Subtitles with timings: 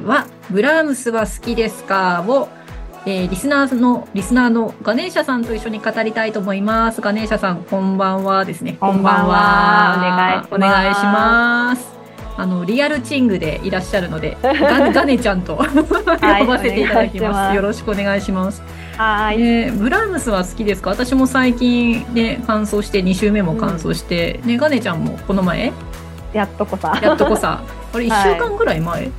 [0.00, 2.24] 回は、ブラームスは好きですか？
[2.26, 2.48] を、
[3.06, 7.00] えーリスナーの、リスナーのガネーシャさんと一緒に語りたいと思います。
[7.00, 8.76] ガネーシャさん、こんばんはですね。
[8.80, 11.92] こんばんはこんばんはお願いします。
[12.36, 15.64] あの、リアルチングでいらっしゃるので、 ガガネちゃんと呼
[16.46, 17.30] ばせていただきお願いしま。
[17.30, 18.62] ますすよろしくお願いします。
[18.96, 19.42] はーい。
[19.42, 20.90] えーブラームスは好きですか？
[20.90, 25.72] 私も最近ね、完走して、2週目も完走して、ね、ガネちゃんもこの前、
[26.32, 26.96] やっとこさ。
[27.02, 27.60] やっとこさ、
[27.92, 29.10] あれ1 はい週間ぐらい前、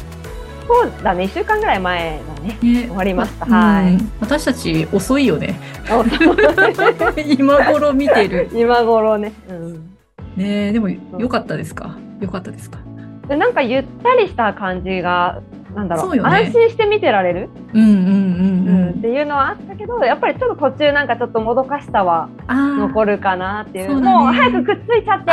[0.67, 2.57] そうだね、一週間ぐらい前だね。
[2.61, 3.45] ね終わりました。
[3.45, 3.97] うんはい。
[4.21, 5.55] 私たち遅いよね。
[5.91, 6.03] お
[7.21, 8.49] 今頃見てる。
[8.55, 9.33] 今頃ね。
[9.49, 9.89] うん。
[10.35, 11.95] ねでも良かったですか？
[12.19, 12.79] 良かったですか？
[13.27, 15.39] でなんかゆったりした感じが、
[15.75, 18.89] なんだろうね安心して見てられる、うんうんうんううんん。
[18.89, 23.99] っていうのはあったけど、やっぱりちょっと途中なんかちょっともどかしさは残るかなっていう。
[23.99, 25.31] ねもう早くくっついちゃって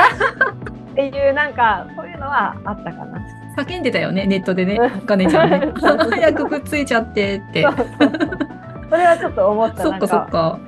[1.02, 3.20] っていうなんかそういうのはあったかな。
[3.62, 5.72] 叫んでたよね、ネットでねう、ガネちゃんね。
[5.80, 7.74] 早くくっついちゃってってそう。
[8.90, 9.82] それはちょっと思った。
[9.82, 10.58] そっかそっか。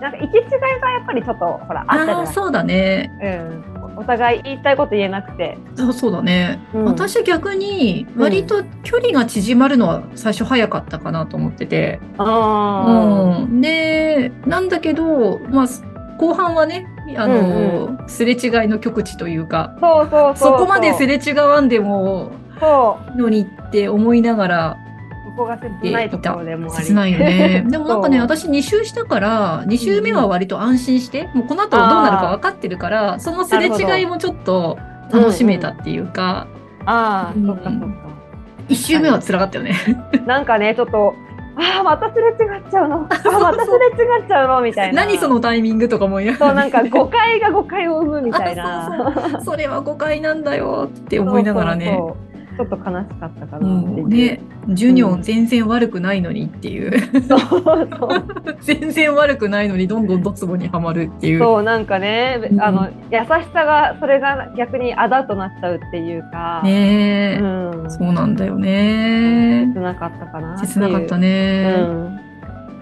[0.00, 3.10] なんか行き違いがやっぱりちょっとほらあったそうだね。
[3.22, 6.58] うん、お互い言いたいこと言えなくて、そうそうだね。
[6.72, 12.00] うん私逆に割と距離が縮まるのは最初早かったかなと思ってて。
[12.16, 15.66] あうん、でなんだけど、まあ、
[16.16, 19.74] 後半はねあの、すれ違いの極地というか
[20.36, 22.32] そこまですれ違わんでも
[23.16, 24.76] のにって思いながら
[25.36, 26.84] ここが切ないところでもあり。
[26.84, 27.64] 切ないよね。
[27.68, 34.78] でもなんかね私2周したから2周目は割と安心して、もうこの後どうなるか分かってるからそのすれ違いもちょっと
[35.12, 36.48] 楽しめたっていうか、
[36.84, 37.86] ああ、うんそっかそっか。
[38.68, 39.76] 1周目は辛かったよね。
[40.26, 41.14] なんかねちょっと
[41.56, 43.06] ああまたすれ違っちゃうの。
[43.10, 44.60] あーまたすれ違っちゃうの？
[44.62, 45.04] みたいな。
[45.04, 49.12] 何そのタイミングとかも言そうなんか誤解が誤解を生むみたいな。
[49.44, 51.86] それは誤解なんだよって思いながらね。
[51.86, 52.29] そうそうそう
[52.60, 58.24] ちょっと悲しかったかうなっていう、ん、ね、ジュニオン全然悪くないのにっていう、そうそう。
[58.60, 61.38] 全然悪くないのにどんどんドツボにはまるっていう。
[61.38, 62.60] そうなんかね、うん。
[62.60, 69.70] あの優しさがそれが逆にあだとなっちゃうっていうか、ねえ、うん、そうなんだよね。
[69.72, 70.58] 切なかったかな。
[70.58, 72.20] 切なかったね、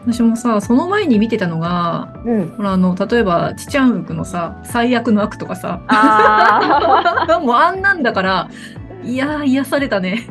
[0.08, 2.40] 私もさ、その前に見てたのが、うん。
[2.40, 8.48] うん、ほら、あの、例えば、チチャンウクのさ、最悪の悪とかさ、あ もうあんなんだから、
[9.04, 10.26] いやー、癒されたね。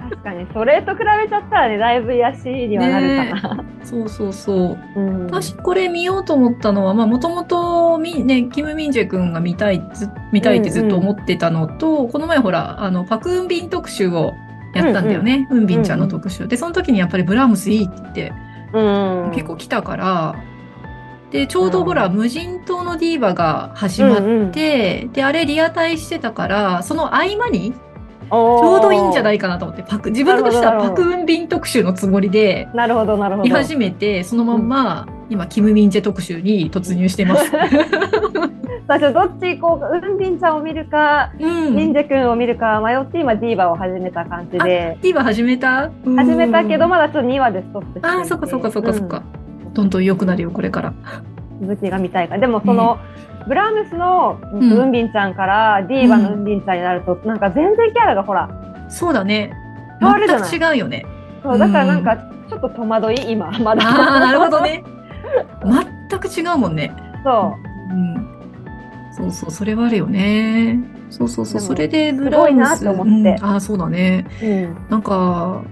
[0.00, 3.64] あ確かにそれと比べちゃったらねだいぶ癒しにはなるかな。
[3.84, 4.78] そうそうそう。
[4.96, 14.32] うん、私これ見ようと思ったのはもともとねキム・ミンジェ君が見たいず見たいってずっと思ってたのと、この前ほらあのパク・ウンビン特集を
[14.74, 18.32] やったんだよね、ウンビンちゃんの特集、でその時にやっぱりブラームスいいって
[18.72, 18.80] う
[19.28, 20.44] ん、結構来たから。
[21.30, 27.74] でちょうどほら、う無人島のディーバが始まって、であれリアタイしてたからその合間に
[28.28, 33.44] ちちょうどいいんじゃいないかなと思ってパク自分としてはパク・ウンビン特集のつもりでなるほどなるほど。
[33.44, 37.50] 見始めてそのまんま、今キム・ミンジェ特集に突入してます。
[38.88, 41.76] 最初どっち行こうかウンビンちゃんを見るか、うん。
[41.76, 44.96] ミンジェ君を見るか迷って今ディーバを始めた感じで。
[45.02, 45.90] ディーバ始めた？
[46.16, 49.22] 始めたけどままだちょっと2話でストップしてあーそっかそっかそっかそっか、
[49.74, 50.94] どんどん良くなるよこれから。
[51.60, 52.40] 続きが見たいから。
[52.40, 52.98] でもその、
[53.48, 54.72] ブラームスのん。
[54.72, 58.48] ウンビンちゃんからディーバのウンビンちゃんになると、なんか全然キャラがほら
[58.88, 59.52] そうだね。
[60.00, 61.06] 変わるじゃない全く違うよね。
[61.42, 62.16] そうだからなんか
[62.48, 63.88] ちょっと戸惑い今まだ。
[63.88, 64.84] ああなるほどね。
[66.10, 66.94] 全く違うもんね。
[67.24, 67.56] そ
[67.90, 67.94] う。
[67.94, 68.28] ん。
[69.12, 70.78] そうそうそれはあるよね。
[71.10, 73.40] そうそうそうそれでブラームスすごいなって思って。
[73.40, 73.44] うん。
[73.44, 74.26] ああそうだね。
[74.42, 75.62] う、うん、なんか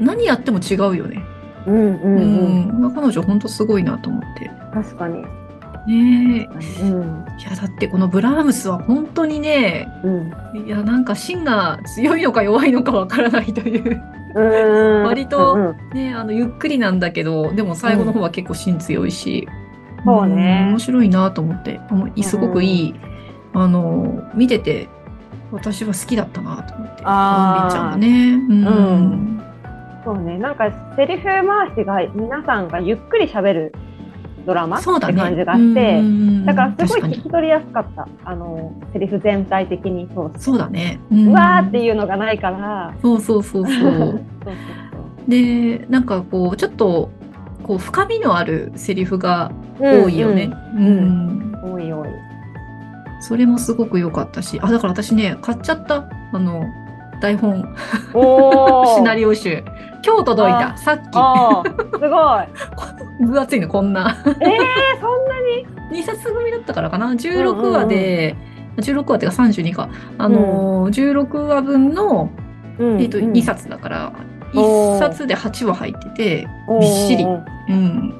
[0.00, 1.22] 何やっても違うよね。
[1.66, 2.94] うんうんうん、うん。
[2.94, 4.50] 彼女本当すごいなと思って。
[4.72, 5.24] 確かに、
[5.86, 6.48] ね。
[6.78, 7.24] えうん。
[7.38, 10.10] いやだってこのブラームスは本当にねう
[10.58, 10.66] ん。
[10.66, 14.02] いやなんか芯が強いのか弱いのかわからないという。
[14.36, 15.94] うん、割とうんうん。
[15.94, 19.48] ねあのゆっくりなんだけどでも最後の方は結構芯強いし、
[20.04, 20.66] そうね。
[20.66, 21.80] ん面白いなと思って。
[22.22, 22.94] すごくいい、
[23.52, 24.88] あの見てて
[25.52, 27.02] 私は好きだったなと思って。
[27.04, 28.34] あちゃんがね。
[28.34, 29.44] うん、うん。
[30.04, 30.36] そうね。
[30.38, 31.42] なんかセリフ回
[31.74, 33.74] しが皆さんがゆっくり喋る
[34.46, 35.14] ドラマってそうだね。
[35.14, 38.06] 感じがあって、うんだからすごい聞き取りやすかった。
[38.24, 40.32] あのセリフ全体的にそう。
[40.38, 43.72] そうだね、ううわーってういうのがないから、そうそうそうそう。
[44.44, 44.60] そう
[45.28, 47.10] でなんかこうちょっと
[47.62, 50.86] こう深みのあるセリフが多いよね、うん。
[51.62, 51.72] うん。
[51.74, 52.08] 多い多い。
[53.20, 54.60] それもすごく良かったし。
[54.62, 56.04] あだから私ね買っちゃった。
[56.32, 56.64] あの
[57.20, 57.64] 台本。
[58.96, 59.64] シナリオ集。
[60.04, 60.74] 今日届いた。
[60.74, 61.98] あさっあー。
[61.98, 62.46] すごい。
[62.76, 64.40] き 分厚いのこんなえー、そん
[65.28, 65.40] な
[65.92, 68.36] に？2冊組だったからかな16話で、
[68.76, 69.88] 16話っていうか32か
[70.18, 72.30] あのー、16話分の
[72.78, 74.12] うんえっと、うん2冊だから、
[74.54, 76.48] おー1冊で8話入ってて、
[76.80, 77.24] びっしり。
[77.24, 78.14] うん。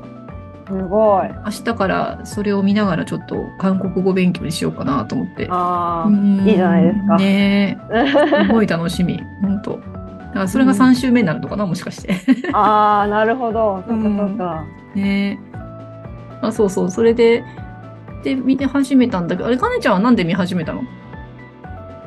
[0.66, 1.28] すごい。
[1.44, 5.46] 明日からそれを見ながらちょっと韓国語勉強にしようかなと思って。
[5.50, 8.46] ああ、うんいいじゃないですかねえ。
[8.46, 9.22] すごい楽しみ。
[9.42, 9.93] 本当。
[10.34, 12.12] だからそれが3週目になるのかな、もしかして。
[12.52, 13.84] ああ、なるほど。
[13.86, 14.64] そうんそっか。
[14.96, 15.56] ねえ。
[16.42, 16.90] あ、そうそう。
[16.90, 17.44] それで、
[18.24, 20.82] で、見て始めたんだけど、あれ、かねちゃんはなんで見始めたの？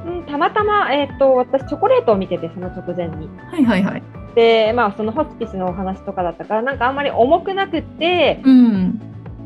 [0.05, 3.29] うん、たまたま、えっ、と、私、チョコレートを見てて、その直前に。
[3.49, 4.03] はいはいはい。
[4.35, 8.99] で、まあ、そのホスピスのお話とかだったから、なんかあんまり重くなくって、うん。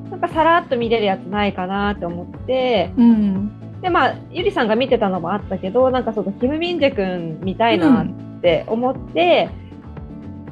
[0.09, 3.79] なんかさらっと見れるやつないかなって思って、うん。
[3.81, 8.07] で、まあ、ゆりさんが見てたのもあったけど、なんかその、キム・ミンジェ君見たいなっ
[8.41, 9.49] て思って、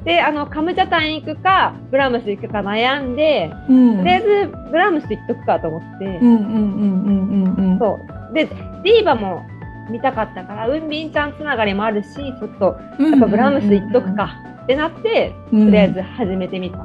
[0.06, 3.98] で、あの、カムジャタン行くか、ブラームス行くか悩んで、うん。
[3.98, 4.28] とりあえず、
[4.72, 7.80] ブラームス行っとくかと思って、うんうんうんうんうんうん。
[7.80, 8.00] そ
[8.32, 8.34] う。
[8.34, 9.44] で、ディーバも
[9.90, 13.12] 見たかったから、ウンビンちゃんつながりもあるし、ちょっと、うん。
[13.12, 15.66] やっぱブラームス行っとくかってなって、うん。
[15.66, 16.78] とりあえず始めてみた。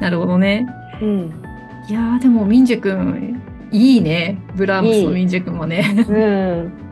[0.00, 0.66] なるほどね。
[1.00, 1.42] うん。
[1.88, 6.04] いやーでもミンジェ君いいねブラームスのミンジェ君はね。
[6.08, 6.72] うん。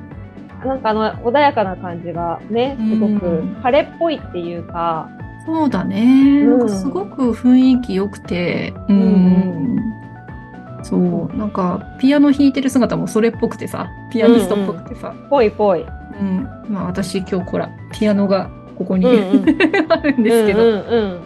[0.64, 5.08] なんかあの、穏やかな感じがね、すごくうん晴れっぽいっていうか、
[5.46, 6.68] そうだね、うん。
[6.68, 9.02] すごく雰囲気良くて、うん。
[9.02, 9.94] うん
[10.82, 11.36] そう。
[11.36, 15.82] なんかピアノ弾いてる姿もそれっぽくてさピアニストっぽくてさ、ぽいぽい。
[16.20, 16.48] うん。
[16.68, 19.56] まあ私今日ほらピアノがここに、うんうん。
[19.90, 21.20] あるんですけど、うんうんうん。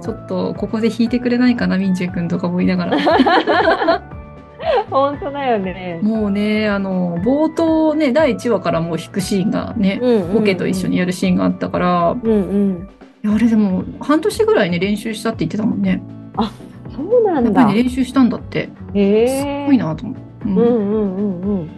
[0.00, 2.98] ちょっとここで弾いてくれないかなミンジェ君とか思いながら
[4.90, 6.00] 本当だよね。
[6.02, 10.00] もうねあの冒頭ね第1話からもう弾くシーンがね、
[10.34, 12.88] オケと一緒にやるシーンがあったから、うんうん。
[13.24, 16.02] いやあれでも半年ぐらいね練習したって言ってたもんね。
[16.94, 17.60] そうなんだ。
[17.60, 18.68] やっぱりね練習したんだって。
[18.94, 19.66] へすえ。
[19.66, 20.22] ごいなと思って。
[20.46, 21.70] うんうんうんうんうん。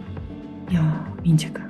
[0.69, 1.63] いやー、ミンジェ君。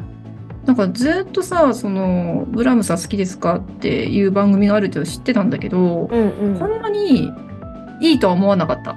[0.65, 6.59] なんかずっとさ、その、ブラームスは好きですかっていう番組があるって知ってたんだけど、うんうん。
[6.59, 7.29] こんなに
[7.99, 8.91] いいとは思わなかった。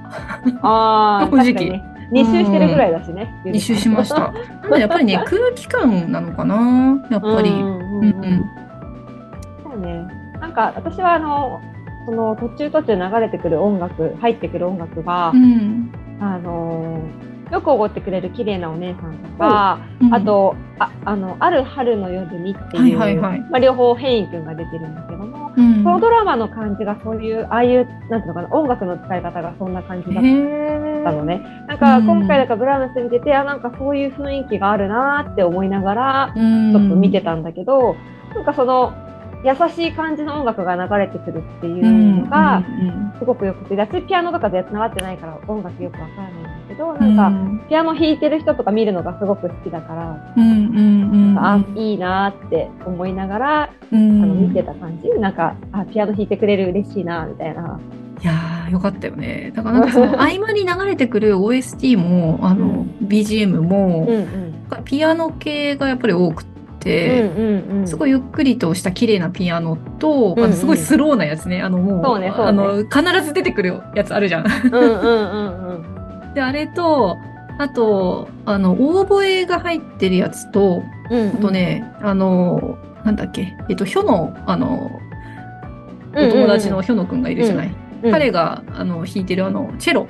[0.63, 1.83] ああ、 正直確かにね。
[2.11, 3.29] 二周してるぐらいだしね。
[3.45, 4.09] 一周しまし。
[4.11, 4.21] た。
[4.21, 7.51] なんかやっぱりね、空気感なのかなやっぱり。
[7.51, 7.57] そ
[9.75, 10.07] うね。
[10.41, 11.61] なんか私はあの、
[12.07, 15.91] その途中途中流れてくる音楽、入ってくる音楽がう、ん。
[16.21, 20.15] あのーよくおごってくれる綺麗なお姉さんとか、うん。
[20.15, 23.31] あ、と、ああの、ある春の夜にっていう、はいはい。
[23.33, 31.41] はいまあ、両方ヘイン君が出てるんだけども、うん、そのドラマの感じがそういう、ああいう、なんていうのかな、音楽の使い方がそんな感じだったのね。
[31.69, 36.73] なんかうん今回だからブラームス見てて、あ、なんかそういう雰囲気があるなーって思いながら、うん。
[36.73, 37.95] ちょっと見てたんだけど、
[38.35, 38.93] なんかその、
[39.45, 43.13] 優しい感じの音楽が流れてくるっていうのが、うん。
[43.21, 57.79] すごくよくて、私ピアノとかで習ってないから音楽よくわからないんだけど、うなんんか、うんピアノ弾いてる人とか見るのがすごく好きだから、うんうんうんあ、いいなーって思いながら、うんあの見てた感じ、なんか、あ、ピアノ弾いてくれる嬉しいなーみたいな。
[58.23, 59.53] いやーよかったよね。
[59.55, 62.69] だからなんかその合間に流れてくる OST も、あの、う
[63.05, 64.85] ん BGM も、うんうん。
[64.85, 66.57] ピアノ系がやっぱり多くて。
[67.85, 71.61] すごいゆっくりとした綺麗なピアノと、うんうんあのすごいスローなやつね。
[71.61, 74.47] あのもう、ねねあの、必ず出てくるやつあるじゃん。
[74.47, 75.96] うんうんうんうん。
[76.37, 77.19] で、あれと、
[77.59, 81.29] あと、あの、オーボエが入ってるやつと、うん。
[81.29, 85.01] あと、ね、あの、なんだっけ、えっと、ヒョの、あの、
[86.15, 87.69] お友達のヒョノくんがいるじゃない？
[87.69, 90.07] うん彼が、あの、弾いてるあの、チェロ、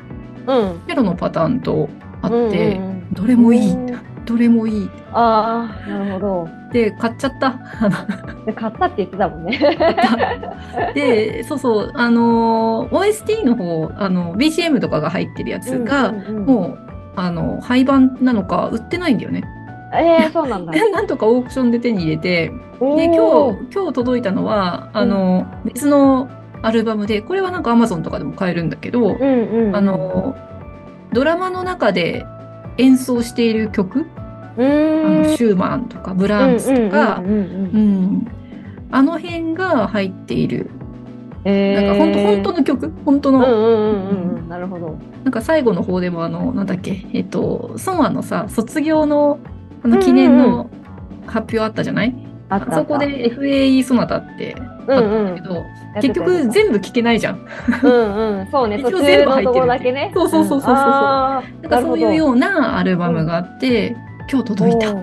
[0.48, 0.80] うん。
[0.88, 1.88] チェロのパターンと
[2.20, 3.12] あって、うんうんうん。
[3.12, 3.86] どれもいい、うん
[4.26, 4.90] どれもいい。
[5.12, 6.48] ああ、なるほど。
[6.72, 7.58] で、買っちゃった。
[8.44, 9.58] で、買ったって言ってたもんね。
[10.94, 16.78] で、そうそう、あの、OST の方、あの、BGM とかが入ってるやつが、うんうんうんもう、
[17.16, 19.42] あの、廃盤なのか、売ってないんだよね。
[19.94, 20.72] ええそうなんだ。
[20.90, 26.28] なんとかオークションで手に入れて、で、今日、今日届いたのは、あの、別の
[26.62, 30.36] アルバムで、これはなんか Amazon とかでも買えるんだけど、うんうんうん、あの、
[31.12, 32.26] ドラマの中で
[32.78, 34.08] 演奏している曲、うあ
[34.58, 37.18] のシューマンとかブラームスとか。
[37.18, 38.28] うん、うんうんうんうん
[38.88, 40.70] あの辺が入っている。
[41.44, 41.86] えー。
[41.86, 42.92] なんか本当本当の曲？
[43.04, 44.96] 本当の、うんうんうんうんうん、なるほど。
[45.24, 49.40] なんか最後の方でもあの、なんだっけ、えっと、ソンアのさ、卒業の
[49.82, 50.70] あの記念の
[51.26, 55.64] 発表あったじゃない、あったあそこで FAE ソナタってあったんだけど、
[56.00, 57.44] 結局全部聴けないじゃん。
[57.82, 59.92] 部、うんうん、そうね、途一応全部入ってるけ。
[59.92, 60.10] ね。
[60.14, 60.74] そうそうそうそうそう。
[60.74, 63.96] なんかそういうようなアルバムがあって、
[64.30, 64.94] 今日届いた。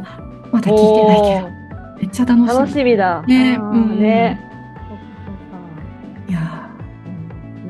[0.51, 1.49] まだ聴いてないけど、
[1.99, 2.47] めっちゃ楽しみ。
[2.47, 3.23] 楽しみだ。
[3.23, 3.57] ね。
[3.59, 4.39] うんね。
[6.29, 6.69] いや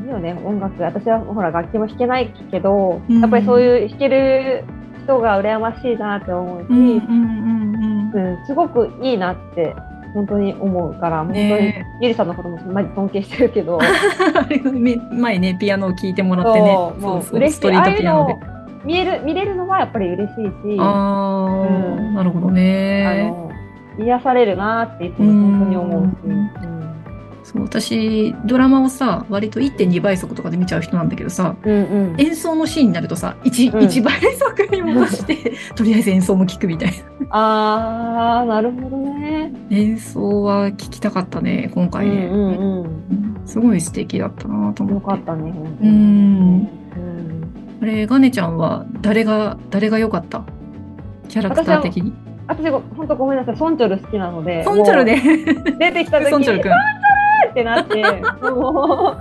[0.04, 0.84] いいよね、音楽。
[0.84, 3.22] 私はほら楽器も弾けないけど、うん。
[3.22, 4.66] やっぱりそういう弾ける
[5.04, 7.93] 人が羨ましいなって思うし、ーうんうんうんうん。
[8.14, 9.76] うん、すごくいいなって
[10.14, 13.80] 本当に思うから、本当にねゆりさんのこともマジ尊敬してるけど、
[14.74, 16.74] め 前ね、ピアノを聴いてもらってね。
[16.74, 18.36] そうもうそうストリートピアノで。
[18.86, 23.30] 見える見れるのはやっぱり嬉しいし、あうんなるほどね。
[23.30, 23.52] の
[23.98, 26.73] 癒されるなっていつも本当に思うし、うんうん
[27.44, 37.28] そう私、ドラマをさ、割と1.2倍速とかで見ちゃう人なんだけどさ、うんうん演奏のシーンになるとさ、1、うん一倍速に戻して、 とりあえず演奏も聞くみたいな。
[37.38, 39.52] ああなるほどね。
[39.72, 42.28] 演奏は聞きたかったね、今回ね。
[42.32, 45.04] うんうんうんうんすごい素敵だったなと思って。
[45.04, 45.90] よかったねうに。
[45.92, 45.94] ん。
[45.96, 46.68] うん
[47.82, 50.44] あれ、ガネちゃんは誰が、誰が良かった？
[51.28, 52.14] キャラクター的に。
[52.48, 55.16] 私ご本当ごめんなさいソンチョル好きなので、ソンチョルね。
[55.16, 56.72] もう出てきた時にソンチョルくん。
[57.54, 58.04] ってなって、
[58.42, 59.16] も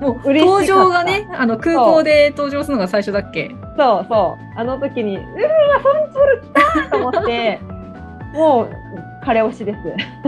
[0.00, 3.46] もう 嬉しかった登場がね、あの空港で登場するのが最初だっけ？
[3.46, 7.60] うそうそうあの時にうわソンチョル来たと思って
[8.34, 8.68] もう
[9.24, 9.78] 彼推しです。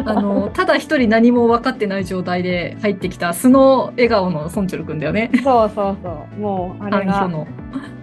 [0.05, 5.31] あの、ただ一人何も分かってない状態で入ってきた素の笑顔のソンチョルくんだよね。
[5.45, 7.31] そうそうそうもうあれが。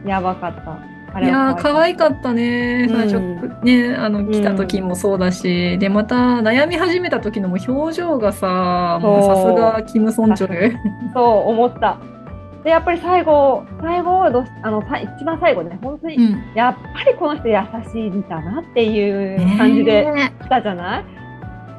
[0.06, 0.78] やばかった。
[1.16, 2.88] あれいや可愛かったね。
[2.90, 2.96] うん。
[2.96, 10.76] 最初、ね、あの、来た時もそうだし、で、また悩み始めた時のもう表情がさ、もうさすがキム・ソンチョル。
[11.16, 11.98] そう思った。
[12.66, 15.80] でやっぱり最後最後どあのさ一番最後ね。
[15.82, 16.44] 本当に、うん。
[16.54, 17.56] やっぱりこの人優
[17.94, 21.06] しいんだなっていう感じでね来たじゃない、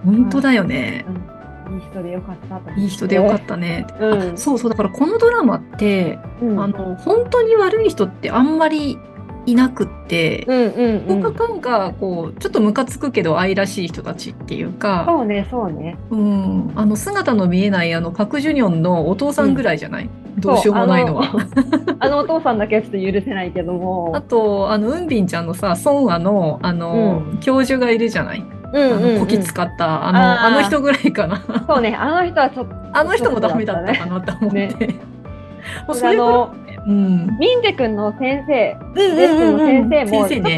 [0.03, 1.05] 本当だよね。
[1.71, 3.87] いい人でよかったといい人でよかったね。
[4.01, 4.33] うん。
[4.33, 6.61] あそうそう、だからこのドラマって、うん。
[6.61, 8.99] あの、本当に悪い人ってあんまり
[9.47, 11.23] いなくって、うんうんうん。
[11.23, 15.97] 他かんか、こう、ちょっとムカつくけど愛らしい人たちっていうか、そうねそうね。
[16.11, 21.31] うん、あの、姿の見えないあの、パク・ジュニョンのお父さんぐらいじゃない、どうしようもないのは。
[22.01, 24.13] あのお父さんだけはちょっと許せないけども。
[24.15, 28.45] あと、あの、ウンビンちゃんのさ、ソンアの、あの、教授がいるじゃない？
[28.73, 30.47] うんあの、こき使った、あの、あー。
[30.47, 31.41] あの人ぐらいかな。
[31.69, 34.67] そうねあの人はちょっとあの人もダメだったかなと思って。
[34.67, 35.01] ね。
[35.87, 36.55] もうそれぐらいあの
[36.87, 37.37] うん。
[37.39, 38.77] ミンジェ君の先生。
[38.95, 40.29] スンの先生も。
[40.29, 40.49] ちょっと、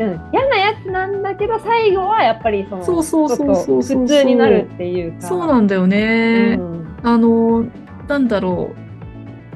[0.00, 5.26] うん、嫌なやつなんだけど最後はやっぱりそのそうそうそう普通になるっていうか。
[5.26, 6.56] そうなんだよね。
[6.58, 6.96] うん。
[7.02, 7.64] あの、
[8.06, 8.88] なんだろう。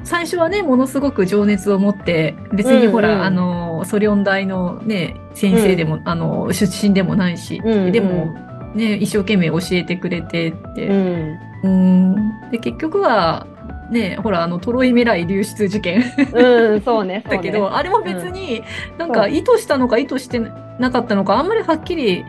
[0.05, 3.25] 最初はね、ものすごく情熱を持って、別にほら、うんうん。
[3.25, 7.93] あの、ソリョン大のね、先生でも、あの、出身でもないし、うん。
[7.93, 8.35] でも、
[8.75, 11.39] ね、一生懸命教えてくれてって、うん。
[11.63, 12.51] うん。
[12.51, 13.47] で、結局は、
[13.93, 16.03] ね、ほら、あの、トロイメライ流出事件。
[16.33, 17.25] うん、そうね、ね。
[17.29, 18.63] だけど、あれも別に、
[18.99, 20.41] なんか意図したのか意図して
[20.79, 22.25] なかったのか、あんまりはっきり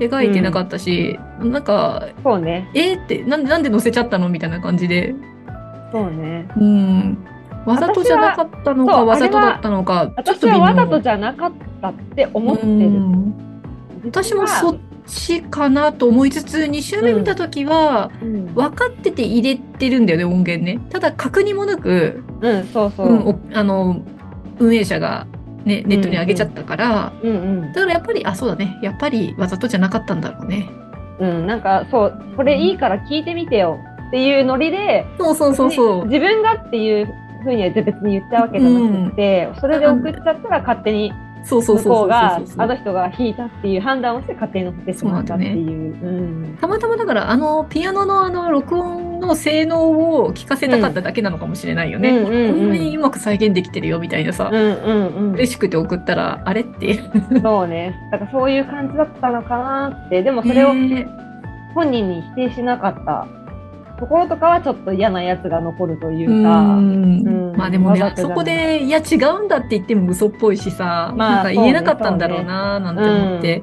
[0.00, 4.28] 描いてなかったし、なんか、そうね、えーって、なんで、なんで載せちゃったの？
[4.30, 5.14] みたいな感じで、
[5.92, 6.48] そうね。
[6.56, 7.18] うん。
[7.66, 10.60] わざとじゃなかったのか、わざとだったのか、ちょっ私と微妙。
[10.60, 12.74] はわざとじゃなかったって思ってうる。
[12.88, 13.34] ん。
[14.04, 20.80] 私もそっちかなと思いつつ、2週目見たときは、うん、分かってて入れてるんだよね、音源ね。
[20.90, 23.08] ただ、確認もなく、うん、そうそう。
[23.08, 24.02] うん、おあの、
[24.58, 25.26] 運営者が、
[25.64, 27.34] ね、ネットに上げちゃったから、うんう
[27.66, 28.78] んだからやっぱり、あ、そうだね。
[28.82, 30.68] やっぱりわざとじゃなかったんだろうね。
[31.18, 36.06] うん、なんかそう、これいいから聞いてみてよっていうノリで、そうそうそうそう。
[36.06, 37.08] 自分がっていう
[37.42, 41.12] ふうには別に言ったわけじゃなくて、それで送っちゃったら勝手に
[41.46, 46.04] そうそう向そうそうこうがあの人が弾いたっていう判断をして勝手に乗せてしまったっていう。
[46.04, 52.10] うんたまたまだから、あの、ピアノのあの、録音の性能を聞かせたかっただけなのかもしれないよね。
[52.10, 54.50] うんうんうんうんこんなにうまく再現できてるよ、みたいなさ。
[54.52, 56.98] うんうん嬉しくて送ったら、あれって。
[57.30, 57.94] うん、そうね。
[58.10, 61.06] だからそういう感じだったのかなって、でもそれをね
[61.74, 63.26] 本人に否定しなかった
[63.98, 66.60] ところとかはちょっと嫌なやつが残るといううか。
[66.60, 73.62] んうんまあでもね、そこで、いや違うんだって言っても嘘っぽいしさ、まあなんか言えなかったんだろうな、なんて思って。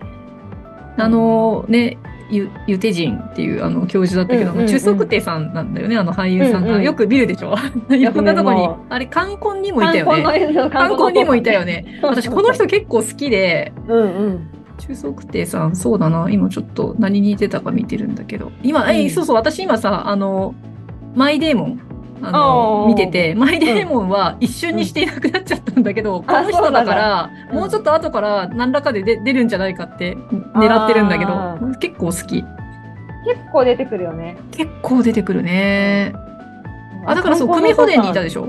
[0.97, 1.97] あのね、
[2.31, 6.69] ゆ、ゆてじんっていうあの教授だったけど、うんうんうん中足亭さんなんだよね、あの俳優さんが。
[6.69, 7.53] うんうんよく見るでしょ？
[7.93, 8.77] いろんなとこにも。
[8.89, 10.23] あれ、冠婚にもいたよね。
[10.71, 11.99] 冠婚にもいたよね。
[12.01, 14.47] 私、この人結構好きで、うんうん。
[14.77, 18.51] 中足亭さん、そうだな、今ちょっと何に似てたか見てるんだけど。
[18.63, 19.09] 今、え、うん。
[19.09, 20.55] そうそう、私今さ、あの、
[21.15, 21.79] マイデーモン、
[22.21, 22.87] ああの、ー。
[22.87, 30.15] 見てて、マイデーモンは一瞬にしていなくなっちゃったんだけど、この人だから、うんもうちょっと後から何らかで出出るんじゃないかって
[30.55, 32.43] 狙ってるんだけどあ、結構好き。
[32.43, 32.47] 結
[33.51, 34.37] 構出てくるよね。
[34.51, 36.13] 結構出てくるね。
[37.05, 38.47] あ、だからそう、組ホデンにいたでしょ？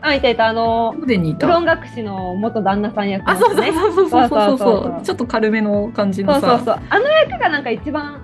[0.00, 0.46] あ、いたいた。
[0.46, 1.46] あの、にいた？
[1.46, 3.72] プロン学士の元旦那さん役のあ、そうそうね。
[3.72, 5.02] そうそうそうそう。
[5.02, 6.40] ちょっと軽めの感じのさ。
[6.40, 6.78] そうそうそう。
[6.88, 8.20] あの役がなんか一番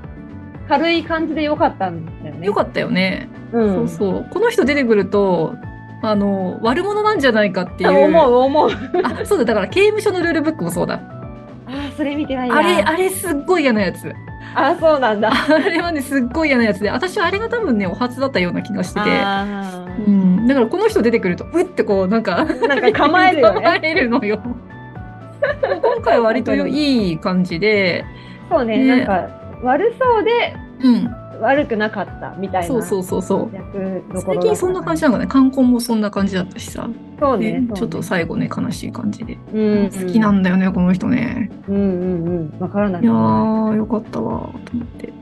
[0.69, 2.47] 軽い感じで良かったんだよね。
[2.47, 3.29] よかったよね。
[3.53, 3.89] うん。
[3.89, 4.27] そうそう。
[4.31, 5.55] この人出てくると、
[6.03, 8.07] あの、悪者なんじゃないかっていう。
[8.07, 8.71] 思う思う。
[9.03, 11.01] あ、そうだ、だから刑務所のルールブックもそうだ。
[11.67, 12.57] あー、それ見てないな。
[12.57, 14.13] あれ、あれすっごい嫌なやつ。
[14.55, 15.33] あ、そうなんだ。
[15.33, 19.11] あれはね、すっごい嫌なやつで、私はあれが多分ね、お初だったような気がしてて。
[20.07, 24.41] うん、だからこの人出てくると、うってこう、なんか、なんか構えるよね 構えるのよ。
[25.83, 28.05] 今回は割といい感じで、
[28.51, 29.29] そうね、ねなんか
[29.63, 33.51] 悪そうでうん、悪くなかったみたいなそうそうそうそう。
[34.21, 36.89] 最近そんな感じなんかね、観光もそんな感じだったしさ、
[37.19, 37.61] そうね。
[37.61, 39.39] ねちょっと最後ね、悲しい感じで。
[39.53, 41.51] うん好きなんだよね、この人ね。
[41.69, 42.61] うんうんうん。
[42.61, 43.03] わからない。
[43.03, 45.13] いやー、よかったわ、と思って。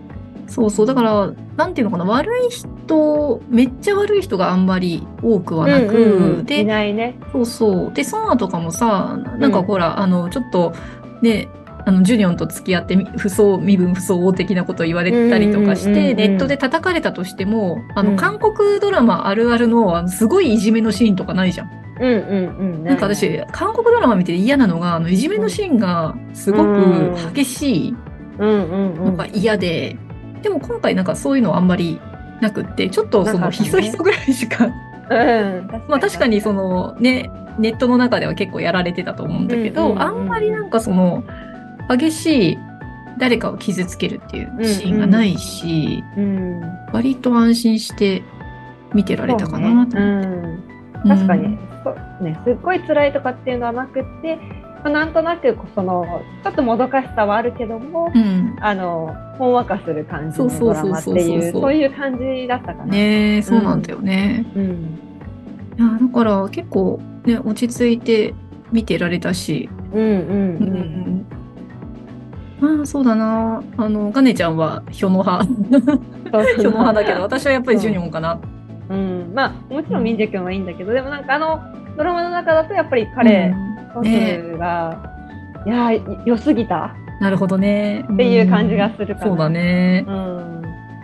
[0.47, 6.41] そうそう、だから、なんていうのかな、悪い人、めっちゃ悪い人があんまり多くはなく、うんうんうん。
[6.43, 7.17] いで、ないね。
[7.33, 7.93] そうそう。
[7.95, 10.75] で、ソンアとかもさ、なんかほら、あの、ちょっと、
[11.23, 11.49] ね、
[11.85, 18.17] あの、ジュニオンと付き合ってみ、不相、身分不相応的なことを言われたりとかして、ネットで叩かれたとしても、あの、うん。
[18.17, 21.71] 韓国ドラマあるあるの、あの、すごいいじめのシーンとかないじゃん。
[22.01, 22.85] うんうんうん。
[22.85, 27.97] なんか私、韓国ドラマ見て嫌なのが、あの、いじめのシーンがすごく激しい
[28.39, 29.97] のが嫌で、
[30.43, 32.01] でも今回なんかそういうのあんまり
[32.41, 35.69] なくって、ちょっとその、ひそひそぐらいしかうん。
[35.89, 41.25] まあ確かにそのね、ネットの中では結構やられてたと思うんだけど、あんまりなんかその、
[41.97, 42.59] 激しい
[43.19, 46.61] 誰かを傷つけるっていうシーンがないし、うん
[46.93, 48.23] 割と安心して
[48.93, 49.97] 見てられたかなと思って。
[49.97, 50.73] ねうん
[51.09, 51.59] 確かに、
[52.21, 54.43] ね、すっごい辛いとかっていうのはなくって、ま
[54.85, 58.57] あ、なんとなくそのちょっともどかしさはあるけども、うん。
[58.61, 62.85] あのほんわかする感じのドラマっていうそういう感じだったかな。
[62.85, 64.47] ねえ、そうなんだよね。
[64.55, 64.99] うん、
[65.77, 68.35] いや、だから結構ね、落ち着いて
[68.71, 70.73] 見てられたし、ううんうんうん
[71.19, 71.22] ん。
[72.63, 73.61] まあそうだな。
[73.77, 75.45] あの、ガネちゃんはヒョノ派。
[75.45, 78.41] ヒョノ派だけど、私はやっぱりジュニオンかな。
[78.89, 81.61] うん、まあもちろんミンジェ君はいいんだけど、でもなんかあの
[81.97, 83.53] ドラマの中だとやっぱり彼、
[83.95, 85.13] ソンねが、
[85.67, 88.05] いやー良すぎたなるほどね。
[88.13, 89.27] っていう感じがするかな。
[89.27, 90.05] そうだね。
[90.07, 90.63] うん。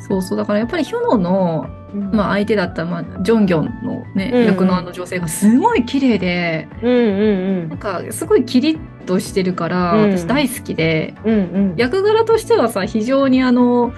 [0.08, 0.38] そうそう。
[0.38, 11.34] だからやっぱりヒョノの、うんまあ、相手だった、まあ、ジョンギョンのね、うんうん役のあの女性がすごい綺麗で、うんうんなんかすごいキリッとしてるから、うん私大好きで、うん。
[11.34, 11.74] うんうん。
[11.76, 13.92] 役柄としてはさ、非常にあの、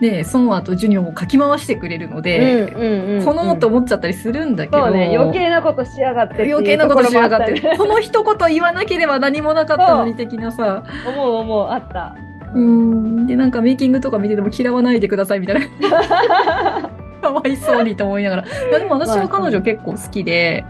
[0.00, 12.16] ね、ソンアとジュニオンをかき回してくれるので、うんうんうん、このと思っちゃったりするんだけど、ね、余計なことしやがって余計なことしやがって、とこの一言言わなければ何もなかったのに的なさ、思う思う、あった。
[12.54, 16.90] うん、で、なんかメイキングとか見てても嫌わないでくださいみたいな。
[17.22, 18.42] かわいそうにと思いながら。
[18.44, 20.64] いやでも私は彼女結構好きで、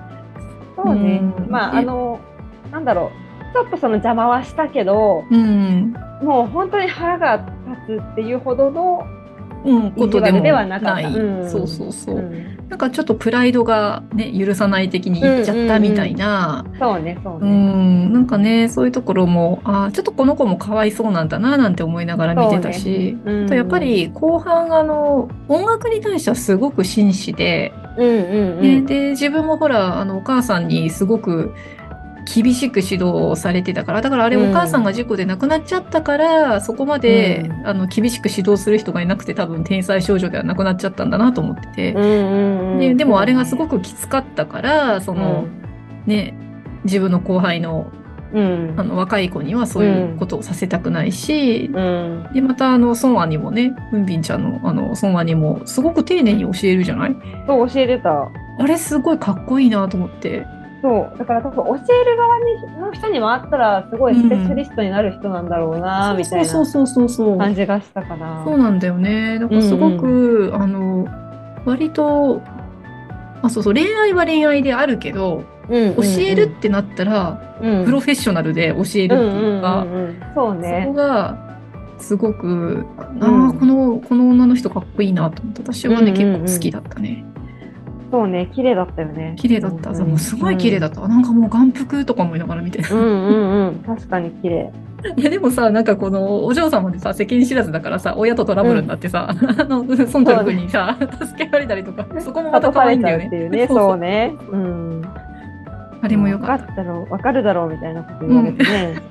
[0.77, 1.41] そうねう。
[1.43, 2.21] んまあ、であの、
[2.71, 3.24] なんだろう。
[3.55, 7.47] ちょっとその邪魔はしたけど、うん、もう本当に腹が
[7.87, 9.07] 立つっていうほどの、
[9.65, 11.05] うん、ことでもなかったない。
[11.05, 12.17] うんそうそうそう。
[12.17, 16.65] うんなんかちょっとプライドがね、許さない的に言っちゃったみたいな。
[16.79, 17.51] そうね、そううね。
[17.51, 28.87] ん、なんかね、そういうところも、あーちょっとこの子もかわいそうなんだな、なんて思いながら見てたし、うんあとやっぱ、り後半、あの、音楽に対してはすごく真摯で、うんうんうねん。
[28.87, 31.53] で、自分もほら、あの、お母さんにすごく
[32.25, 37.67] 厳しく指導されてたから、だからあれうんお母さんが事故で亡くなっちゃったから、そこまで、うん。
[37.67, 45.47] あの、厳しく指導する人がいなくて多分天才少女ではなくなっちゃったんだなと思ってて、うんうんうんででもあれがすごくきつかったから、その、
[46.07, 46.35] ね、
[46.85, 47.91] 自分の後輩の
[48.33, 57.17] うん、あの若い子にはそういうことをさせたくないし、うん、で、またあの、ソンアにもね、ウンビンちゃんのあの、ソンアにもすごく丁寧に教えるじゃない？
[57.47, 58.29] そう教えてた。
[58.59, 60.45] あれすごいかっこいいなと思って。
[60.85, 67.39] そう、だから多分教える側にの人にもあったら、すごいスペシャリストになる人なんだろうな、みたいなそうそうそうそうそう。
[67.39, 68.43] 感じがしたから。
[68.45, 69.39] そうなんだよね。
[69.39, 71.09] だからすごく、あの、
[71.65, 72.43] 割と、
[73.41, 80.93] あ、そうそう、恋愛は恋愛であるけど、うん教えるってなったら、うんプロフェッショナルで教えるっていうか、うんうんうんうんそうそねこ。
[80.93, 81.59] が、
[81.97, 87.25] すごく、あうんあ、この、この女の人かっこいいなと思って、私はね、うんうんうん結構好きだったね。
[88.15, 89.35] そうね、綺麗だったよね。
[89.37, 89.91] 綺麗だった。
[89.91, 91.01] うんもうすごい綺麗だった。
[91.09, 92.79] なんかもう眼福とか思いながら見て。
[92.79, 94.73] うんうんうん、確かに綺麗。
[95.19, 103.29] いやでもさ、なんかこのお嬢様でさ、世間知らずだからさ、親とトラブルになってさ、 あの、ソントル君にさ、助けられたりとか、そこもまた可愛いんだよね。
[103.33, 104.33] ゃうね、そうね。
[104.53, 105.03] うん。
[106.01, 109.03] あれもよかったろう、わかるだろうみたいなこと言われてね。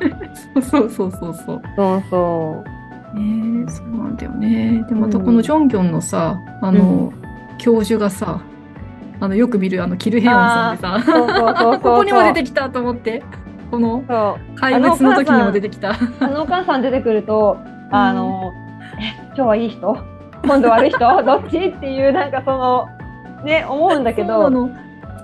[0.54, 0.62] た。
[0.64, 1.62] そうそうそうそう。
[1.76, 2.64] そうそ
[3.16, 3.20] う。
[3.20, 4.86] ねえそうなんだよね。
[4.88, 7.12] で、またこのジョンギョンのさ、あの、
[7.58, 8.42] 教授がさ、
[9.20, 11.78] あの、よく見るあの、キルヘヨンさんでさ。
[11.82, 13.24] ここにも出てきたと思って、
[13.72, 14.04] この。
[14.56, 15.92] 怪物の時にも出てきた。
[16.20, 17.58] あのお母さん出てくると、
[17.92, 18.52] あの、
[19.00, 19.98] え、今日はいい人？
[20.44, 21.00] 今度悪い人？
[21.24, 21.58] どっち？
[21.58, 22.88] っていう、なんかその、
[23.44, 24.52] ね、思うんだけど、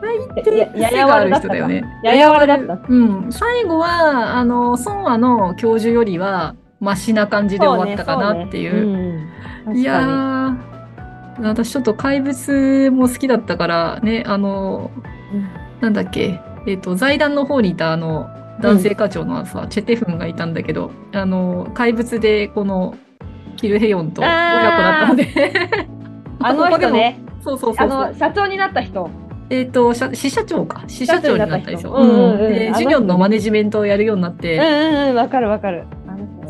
[0.02, 1.84] 最低やや人だよね。
[2.04, 2.80] ややわらだった。
[2.88, 3.28] うん。
[3.32, 8.72] 最後は、あの、ソンアの教授よりは、マシな感じで終わったかなっていう。
[8.72, 9.30] そうね
[9.66, 10.56] そうねいやー、
[11.42, 14.92] 私ちょっと怪物も好きだったから、ね、あの、
[15.34, 15.50] うん。
[15.82, 18.30] なんだっけ、えっ、と、財団の方にいたあの、
[18.62, 22.96] 男性課長のさ、チェテフンがいたんだけど、あの、怪物でこの、
[23.60, 25.28] キルヘヨンと親子だったので、
[26.40, 28.02] あの人ね、 そうそうそうそう。
[28.02, 29.10] あの、社長になった人。
[29.50, 30.84] えっ、と、社支社長か。
[30.88, 31.92] 支社長になったんですよ。
[31.92, 32.40] 社長になった人う。
[32.40, 35.86] んうんうんで、あの人ジュニョンのマネジメントをやるようになっうんて、うんうん、わかるわかる。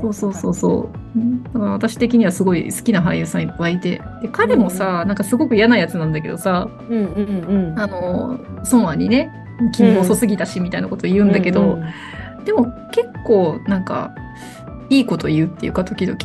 [0.01, 1.53] そうそうそうそう。
[1.53, 4.01] だから私的にはすごい好きな俳優さんいっぱいいて。
[4.21, 7.79] で、彼もさ、なんかすごく嫌なやつなんだけどさ、うんうんうん。
[7.79, 9.31] あの、ソンアにね、
[9.73, 11.83] 君遅すぎたしみたいなこと言うんだけど、うんうん
[12.45, 14.11] でも結構なんか、
[14.89, 16.17] いいこと言うっていうか、時々。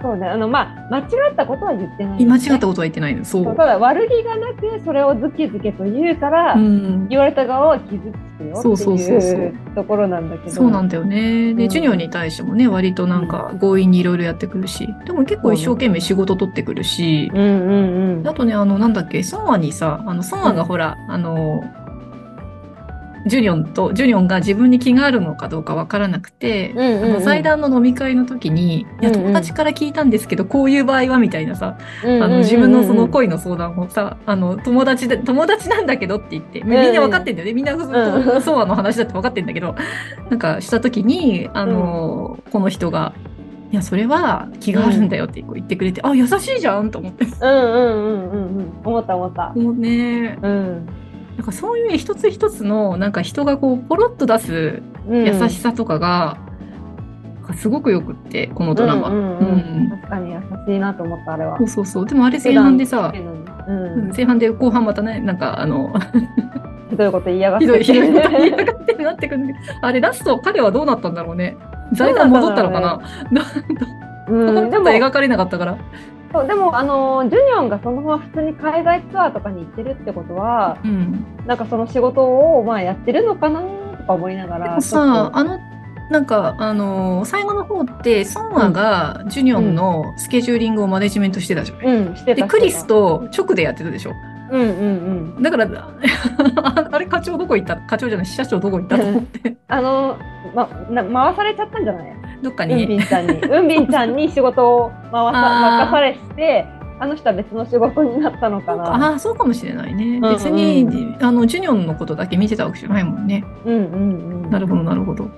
[0.00, 3.24] そうね、あの、まあ、間違ったことは言ってない、間違ったことは言ってないの。
[3.24, 3.56] そそうう。
[3.56, 7.08] ただ悪気がなくそれをズケズケと言うから、うん。
[7.08, 8.02] 言われた側は傷つ
[8.38, 11.54] くよそうってそうそうところなんだけどそうなんだよね。
[11.54, 21.62] で、うんジュニョンに対してもね、割となんか強引にいろいろやってくるし、でも結構一生懸命仕事取ってくるし、うんうんうんあとね、あの、なんだっけ、ソンアにさ、あの、ソンアがほら、あの、
[23.28, 27.04] ジュニョンと、ジュニョンが自分に気があるのかどうかわからなくて、うんうんうん。
[27.04, 37.52] あの祭壇の飲み会の時に、いや、友達から聞いたんですけど、こういう場合はみたいなさ、あの、自分のその恋の相談をさ、あの、友達で、友達なんだけどって言って、みんな分かってんだよね。
[37.52, 39.76] みんな、んそうの話だって分かってんだけど、
[40.30, 43.12] なんかした時に、あの、この人が、
[43.70, 47.26] いや、それは気があるんだよって言ってくれて、あ、優しいじゃんと思って。
[47.26, 48.72] うんうんうんうんうん。
[48.82, 49.52] 思った思った。
[49.54, 50.88] もうね、うん
[51.38, 55.24] なんかそういう一つ一つのなんか人がこうポロッと出すうん。
[55.24, 56.38] 優しさとかが、
[57.36, 59.08] なんかすごくよくってこのドラマ。
[59.08, 59.90] うんうんうんうん。
[59.90, 61.56] 確かに優しいなと思ったあれは。
[61.58, 61.86] そうそう。
[61.86, 62.06] そう。
[62.06, 64.08] でもあれ前半でさ、ううん。
[64.08, 65.94] ん前半で後半またね、なんかあの、
[66.90, 67.66] ひどいこと言いやがって。
[67.66, 71.56] ひどいひどいこと言いやがってなってくるんだけど、あれラスト彼はどうなったんだろうね。
[71.92, 73.00] 財団戻ったのかな。
[74.28, 75.78] うん、でも描かれなかったから。
[76.32, 81.24] そうでもあのジュニョンがそのまま普通に海外ツアーとかに行ってるってことはうん。
[81.46, 83.60] なんかその仕事をまあやってるのかな
[83.96, 85.58] とか思いながらでもさ、あの、
[86.10, 91.86] なんか、あのー最後の方って、ソンアがジュニョンのスケジューリングをマネジメントしてたじゃん。
[91.86, 94.12] うんしてたで、クリスと直でやってたでしょ。
[94.50, 94.68] うんうん
[95.36, 95.42] うん。
[95.42, 97.76] だから、あ あれ課長どこ行った？
[97.76, 100.16] 課長じゃない、支社長どこ行ったと思って、あの
[100.54, 102.12] まな回されちゃったんじゃない？
[102.42, 102.96] どっかうんびに。
[102.96, 106.66] んちゃんにうんびんちゃんに仕事を回さ任されして
[107.00, 110.16] あの人は別の仕事になったのかなああ、そうかもしれないね。
[110.16, 113.44] うん別に、あの、ジュニョンのことだけ見てたわけじゃないもんね。
[113.64, 115.30] うんうんうんなるほど、なるほど。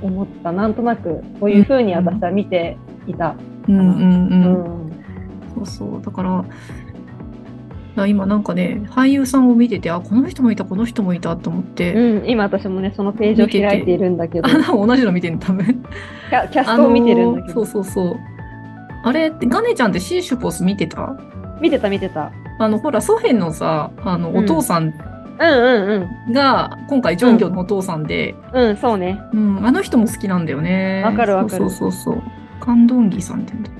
[0.00, 3.36] 思ったなんとなくこういうふうに私は見ていた、
[3.68, 4.92] うんうんううん。
[5.54, 6.02] そうそう。
[6.02, 6.44] だから、あ
[8.04, 14.48] 今なんかね、俳優さんを見てて、あ、この人もいた、この人もいたと思って、うん、今私もねそのページを開いているんだけど。
[14.48, 15.64] あ、同じの見てるの、多分。
[15.64, 18.16] キャキャストを見てるんだけど、あのーそうそうそう。
[19.04, 21.16] あれって、ガネちゃんってシーシュポス見てた？
[21.60, 22.32] 見てた見てた。
[22.58, 24.36] あの、ほら、ソヘンのさ、あの、うん。
[24.38, 24.84] お父さん。
[24.84, 24.92] うん
[25.40, 26.32] うんうん。
[26.32, 28.76] が、今回、ジョンギョンのお父さんで、うん。
[28.76, 29.20] そうね。
[29.32, 31.02] うん、あの人も好きなんだよね。
[31.04, 31.64] わかるわかる。
[31.64, 32.22] そうそうそうそう。
[32.60, 33.70] カンドンギさんって言うんだ。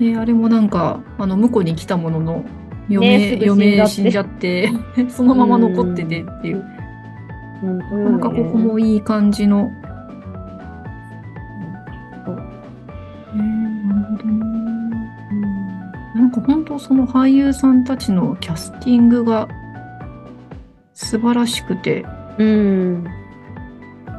[0.00, 2.44] うんで、あれもなんか、あの、向こうに来たものの、
[2.88, 4.70] 余命、ねすぐ余命死んじゃって、
[5.08, 6.64] そのまま残っててっていう。
[7.60, 9.70] 本当よねなんかここもいい感じの。
[13.34, 13.42] えー、
[16.18, 16.30] なん。
[16.30, 19.48] か本当その俳優さんたちのキャスティングが
[20.92, 22.04] 素晴らしくて、
[22.38, 23.06] うん。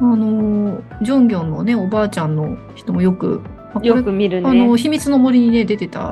[0.00, 3.42] の、ジョンギョンのね、おばあちゃんの人もよく、
[3.82, 6.08] よく見るあの、ね秘密の森にね、出てた、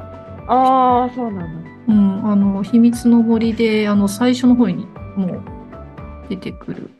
[0.49, 5.43] ああそうなんだうん、あの、秘密の森で、あの、最初の方にもう
[6.29, 6.91] 出てくる。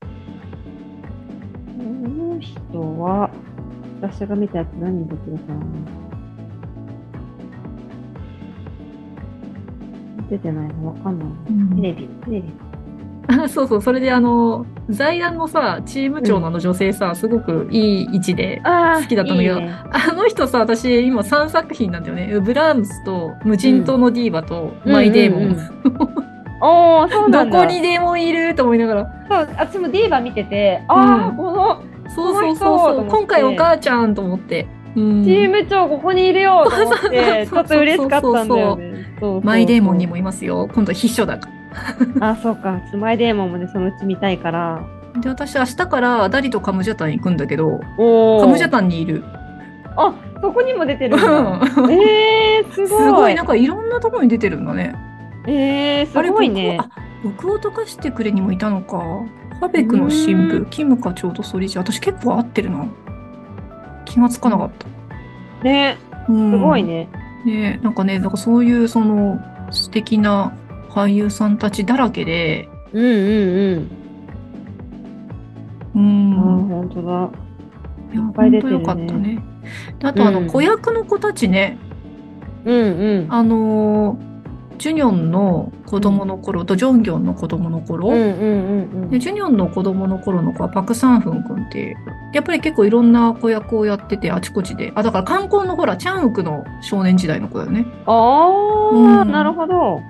[1.77, 3.31] この人は
[4.01, 5.61] 私が見たやつ何できるかな。
[10.31, 11.29] 出てないのわかんない。
[11.29, 11.77] なうん。
[11.77, 12.53] テレビテレビ。
[12.61, 12.66] あ
[13.49, 22.41] そうそう、それであの、財団のさ、チーム長のあの女性さ、すごくいい位置で、好きだったんだけどあの人さ、私今3作品なんだよね。
[22.41, 25.43] ブラームスと、無人島のディーバと、うんマイデーモン。
[25.43, 26.27] うんうんうん
[26.59, 29.07] おーそうなどんだこにでもいると思いながら。
[29.29, 33.07] そう私もディーバ見ててああ、うんこのそうそうそうそう。
[33.11, 34.67] 今回お母ちゃんと思って。
[34.97, 39.05] うんチーム長ここにいるよと思ってちょっと嬉しかったんだよね
[39.43, 40.71] マイデーモンにもいますよ。
[40.75, 41.51] 今度必勝だか
[42.21, 45.21] あそうかマイデーモンもねそのうち見たいからら。
[45.21, 49.25] で、私明日からダリとカムジャタン行くんだけど、カムジャタンにいる。
[49.97, 54.95] あそこにも出てるんえー、すごいすごい、なんかいろんなところに出てるんだね。
[55.47, 56.79] えー、すごいね
[57.23, 59.01] 僕をあ、僕を溶かしてくれにもいたのか。
[59.61, 61.79] ハベクの新う部、キムかちょうどソリジ。
[61.79, 62.87] 私結構合ってるな。
[64.05, 65.65] 気がつかなかった。
[65.65, 65.97] ね、
[66.29, 66.83] うんすごい。
[66.83, 67.09] ね。
[67.47, 70.53] ねなんかね、なんかそういうその素敵な
[70.97, 73.91] 俳優さんたちだらけで、うんうんう
[75.95, 76.31] うん。
[76.33, 76.39] ん。
[76.39, 77.31] あ本当だ。
[78.15, 79.43] いや、いっぱい出てるね本当よかったね。
[79.99, 81.79] であと、あの、うん子役の子たちね、
[82.65, 83.27] うんうん。
[83.29, 91.97] あのー、ジュニョンの子供の頃とジョンギョンの子供の頃、うんうんうんで、ジュニョンの子供の頃の子はパク・サンフン君っていう、
[92.33, 94.93] やっぱり結構いろんな子役をやってて、あちこちで。
[94.95, 97.87] あ、だから観光のほら、チャンウクの少年時代の子だよね。
[98.07, 100.01] ああ、うんなるほど。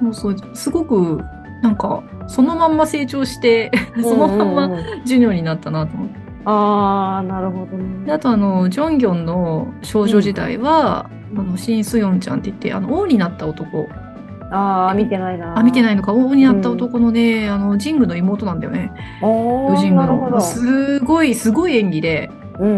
[0.00, 1.20] そうそう、すごく、
[1.62, 3.70] なんか、そのまんま成長して、
[4.02, 6.14] そのまんまうんうんうんジュニョンになったなと思って。
[6.44, 8.12] ああ、なるほどでね。
[8.12, 13.88] あとあの、ジョンギョンの少女時代は、あの、シン・スヨンちゃんって言って、あの、王になった男。
[14.50, 15.58] ああ、見てないな。
[15.58, 16.12] あ、見てないいのか。
[16.12, 18.90] 王になった男のね、あの、ジングの妹なんだよね。
[19.22, 20.02] おーヨジングの。
[20.02, 20.40] なるほど。
[20.40, 22.76] すごい、すごい演技で、うんう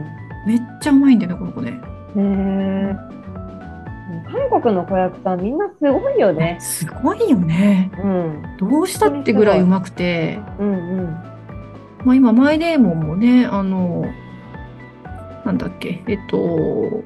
[0.00, 0.04] ん
[0.46, 1.80] めっちゃうまいんだよね、この子ね。
[2.14, 2.88] うん。
[2.88, 3.13] へえ。
[4.50, 6.58] 韓国の子役さんみんなすごいよね。
[6.60, 7.90] すごいよね。
[8.02, 8.42] うん。
[8.58, 11.06] どうしたってぐらいうまくて、うんうん。
[12.04, 14.04] まあ今、マイ・デーモンもね、あの、
[15.44, 17.04] なんだっけ、えっと、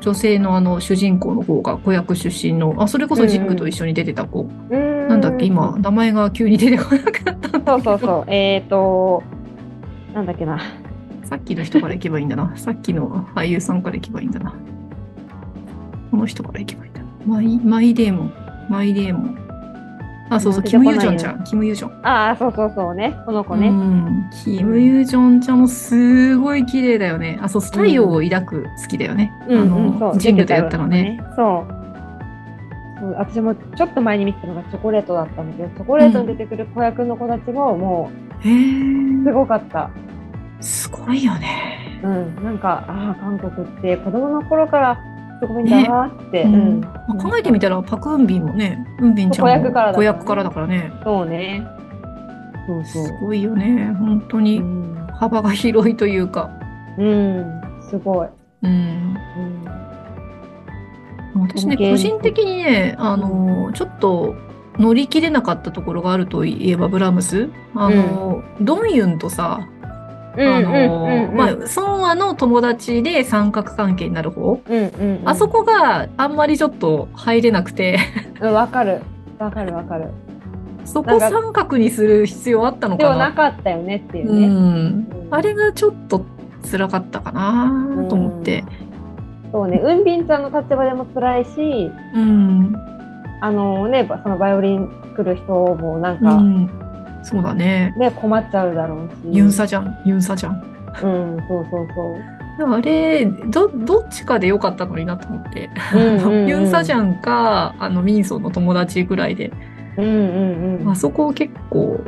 [0.00, 4.44] 女性のあの主人公の方が子役出身の、あ、それこそジングと一緒に出てた子。
[4.70, 5.76] ななんだっけ、今、。
[5.78, 8.30] 名前が急に出てこなくなったそうそうそう。
[8.32, 9.22] えっ、ー、と、
[10.14, 10.58] なんだっけな。
[11.24, 12.56] さっきの人から行けばいいんだな。
[12.56, 14.54] さっきの俳優さんから行けばいいんだな。
[16.10, 17.06] この人から行けばいいんだな。
[17.26, 18.32] マイ、マイデーモン。
[18.68, 19.38] マイデーモン。
[20.30, 21.44] あ、そうそう、キム・ユジョンちゃん。
[21.44, 22.06] キム・ユジョン。
[22.06, 23.14] ああ、そうそうそうね。
[23.26, 23.68] この子ね。
[23.68, 24.30] うん。
[24.44, 27.38] キム・ユジョンちゃんもすごい綺麗だよね。
[27.42, 29.32] あ、そう、太陽を抱く好きだよね。
[29.48, 30.18] うんうん、あの、そう。
[30.18, 31.20] ジングとやったのね。
[31.36, 31.84] そう。
[33.18, 38.10] 私もちょっと前に見てたのがチョコレートだったんだけど、チョコレートに出てくる子役の子たちもも
[38.40, 39.32] へうすえ。
[39.32, 39.90] ごかった。
[39.94, 40.03] す
[41.06, 42.00] ごいよね。
[42.02, 42.44] うん。
[42.44, 45.00] なんか、ああ、韓国って子供の頃から
[45.40, 46.44] すごいんだなって。
[46.44, 46.80] ううんん。
[46.80, 50.92] まあ考えてみたら、パク・ウンビンもね、ウンビンちゃんも子役からだ役からだからね。
[51.04, 51.66] そうね。
[52.66, 53.12] そうそうす。
[53.20, 53.94] ごいよね。
[53.98, 55.06] 本当うにん。
[55.12, 56.50] 幅が広いというか。
[56.98, 57.60] うん。
[57.80, 58.28] すごい。
[58.62, 58.70] うん。
[61.34, 61.44] うん。
[61.48, 64.34] 私ね、個人的にね、あの、ちょっと
[64.78, 67.50] 乗り切れなかったところがあるといえば、ブラームス。
[67.74, 69.66] あの、ドンユンとさ、
[70.36, 74.60] あの、まあ、ソンアの友達で三角関係になる方。
[74.68, 75.28] うんうんうん。
[75.28, 77.98] あそこがあんまりちょっと入れなくて、
[78.40, 79.00] うん、わかる。
[79.38, 80.10] わかるわかる。
[80.84, 83.52] そこ三角にする必要あったのでもなかな。
[83.52, 84.46] かったよねっていううね。
[84.48, 85.08] ん。
[85.30, 86.24] あれがちょっと
[86.70, 88.64] 辛かったかなと思って。
[89.52, 92.74] そうね、ウンビンちゃんの立場でも辛いし、うん。
[93.40, 96.68] あのね、そのバイオリン作る人もなんうか、ん。
[97.24, 97.94] そうだね。
[97.96, 99.36] ね、困っちゃうだろうし。
[99.36, 99.96] ユンサじゃん。
[100.04, 100.62] ユンサじゃん。
[101.02, 102.58] うん、そうそうそう。
[102.58, 105.70] でもあれ、ど、どっちかでよかったのになと思って。
[105.94, 109.50] うんうんうん ユンサジャンか、あの、ミンソンの友達ぐらいで。
[109.96, 110.88] うんうんうん。
[110.90, 112.00] あそこ結構、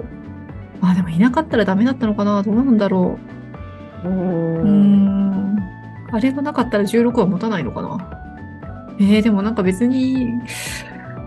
[0.81, 3.19] あ、でもいなかったらダメだったのかなどうなんだろ
[4.05, 4.09] う。
[4.09, 4.11] う。
[4.11, 4.15] う
[4.65, 5.59] んん。
[6.13, 8.11] あれがなかったら16は持たないのかな
[8.99, 10.29] えー、でもなんか別に、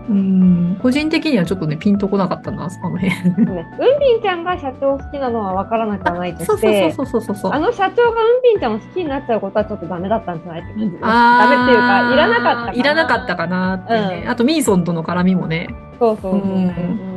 [0.08, 3.10] うん、個人的にはちょっとね、ピンとこなかったな、あの辺。
[3.10, 7.52] ねウンビンちゃんが社長好きなのは分からなくはないとそうして、そうそうそうそうそう。
[7.52, 10.96] あの社長がウンビンちゃんを好きになっちゃうことはちょっとダメだったんじゃないって感じ。
[11.02, 12.72] あーダメっていうか、いらなかった。
[12.72, 14.22] いらなかったかなってね。
[14.24, 16.50] うんあと、ミンソンとの絡みもね、そうそうそうそう。
[16.50, 17.10] うん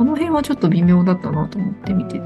[0.00, 2.18] あの辺はちょっと微妙だったなと思って見て、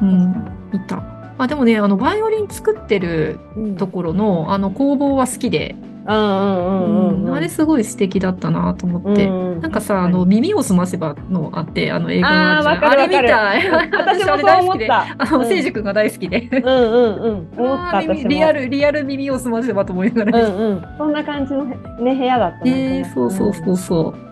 [0.00, 0.32] うん、
[0.72, 1.02] 見た。
[1.38, 5.89] あ、でもね、あの、バイオリン作ってるうんところの、あの、工房は好きで、うんうんうんうん。
[6.12, 9.26] あれすごい素敵だったなと思って。
[9.26, 13.70] うんなんかさ、あの、耳を澄ませばのあって、あの、映画のああれみたい。
[13.70, 14.90] 私も大好きで。
[14.90, 16.48] あの、うんせいじくんが大好きで。
[16.50, 17.48] うんうんうん。
[17.58, 18.00] 思った。
[18.00, 20.48] リアル、リアル耳を澄ませばと思いながら。
[20.48, 20.84] うんうん。
[20.96, 24.14] そんな感じのね、部屋だったねそうそうそうそう。
[24.14, 24.30] うん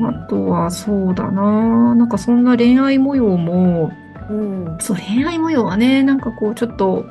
[0.00, 1.94] あとは、そうだな。
[1.94, 3.90] なんかそんな恋愛模様も、
[4.30, 4.76] うん。
[4.80, 7.04] そう、恋愛模様はね、なんかこう、ちょっと、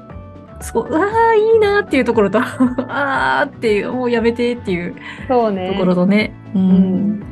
[0.62, 2.40] すごい、うわあ、いいなっていうところと、
[2.90, 4.96] あーっていう、もうやめてっていう
[5.28, 5.72] そうね。
[5.72, 6.66] ところとね、う、うん
[7.20, 7.24] ん。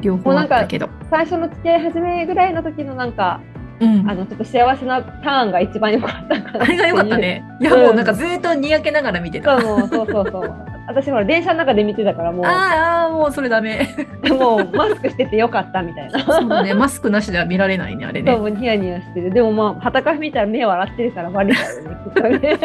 [0.00, 0.88] 両方あったけど。
[1.10, 3.40] 最初の付き合い始めぐらいの時のなんか、
[3.80, 4.08] うん。
[4.08, 6.62] あの、ちょっと幸せなターンが一番良かった。
[6.62, 7.16] あれが良かった。
[7.16, 7.42] ね。
[7.60, 9.60] いや、うんもうなんかずーっとにやけながら見てた。
[9.60, 10.54] そうそうそうそう。
[10.86, 13.88] 私ほら、電車の中で見てたから、もう、あーあー、もうそれダメ。
[14.28, 16.18] もうマスクしててよかったみたいな。
[16.20, 18.36] そうだね、マスクなしでは見られないね、あれそう、ね。
[18.36, 19.30] もうニヤニヤしてる。
[19.30, 22.58] でもまあ、はたから見たら目笑ってるからバレちゃうよね、きっとね。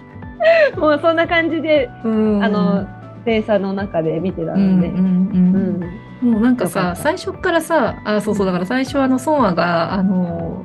[0.78, 2.86] もうそんな感じで、うんあの、
[3.24, 4.88] 電車の中で見てたうん、うん、ので。
[4.88, 4.90] う。
[4.92, 5.00] うん
[5.80, 6.30] ん。
[6.32, 10.64] もうなんかさ、最初からさ、あ、そうそう、だから最初あの、ソンアが、あの、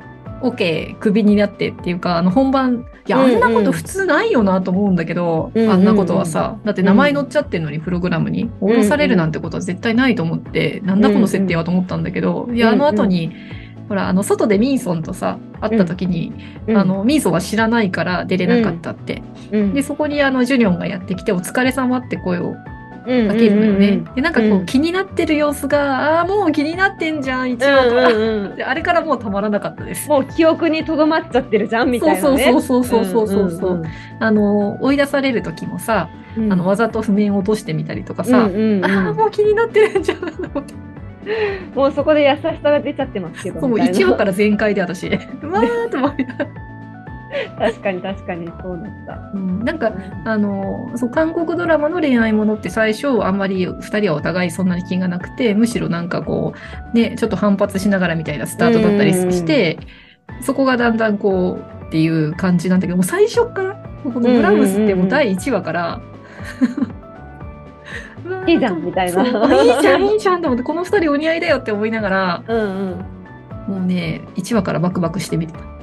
[0.56, 8.70] ケクビになってっていうか、あの本番、いや、あんなこと普通ないよなと思うんだけど、うんうんあんなことはさ、だって名前載っちゃってるのにプログラムに、うん。
[8.70, 13.32] 降ろされるなんてことは絶対ないと思って、なんだこの設定はと思ったんだけど、いや、あの後に、
[13.88, 16.32] ほら、あの、外でミーソンとさ、会った時に、
[16.66, 16.76] うん。
[16.76, 19.22] あ、の、ミーソンは知らないから出れなかったって。
[19.52, 19.74] うん。
[19.74, 22.54] で、そこにあの、ジュニョンがやってきて、お疲れ様って声を
[23.06, 23.88] うんかけるのよね。
[23.88, 30.08] うんで、なんかこう、うん気になってる様子が、ああー、もう気になってんじゃん、一話かであれからもうたまらなかったです。
[30.08, 32.20] もう記憶にとどまっちゃってるじゃんみたいなね。
[32.20, 33.74] そうそうそうそうそうそうそう。
[33.76, 33.86] んん
[34.20, 40.18] あの、追い出される時もさ、うんあの、わざと譜面を落としてみたりとかさ、うんうんうんああ、もう気になってるんじゃん。
[40.18, 40.74] と思って
[41.74, 43.60] もうそこで優しさが出ちゃってますけど。
[43.60, 45.06] もうみたいな1話から全開で私、
[45.42, 46.50] うわーっと思いながら
[47.58, 49.30] 確かに確かにそうだった。
[49.34, 49.92] うんなんか、
[50.24, 56.52] あの、そう、韓国ドラマの恋愛ものって最初、あんまり二人はお互いそんなに気がなくて、むしろなんかこ
[56.92, 59.78] う、ね、ちょっと反発しながらみたいなスタートだったりして、
[60.40, 66.00] そこがだんだんこう、っていう感じなんだけど、もう最初から、このブラムスってもう第1話から、
[68.46, 69.30] いいじゃんみたいないい
[69.80, 72.66] じゃん、いいじゃんと思って、この二人お似合いだよって思いながら、うんうん。
[73.68, 75.73] もうね、1話からバクバクしてみてた。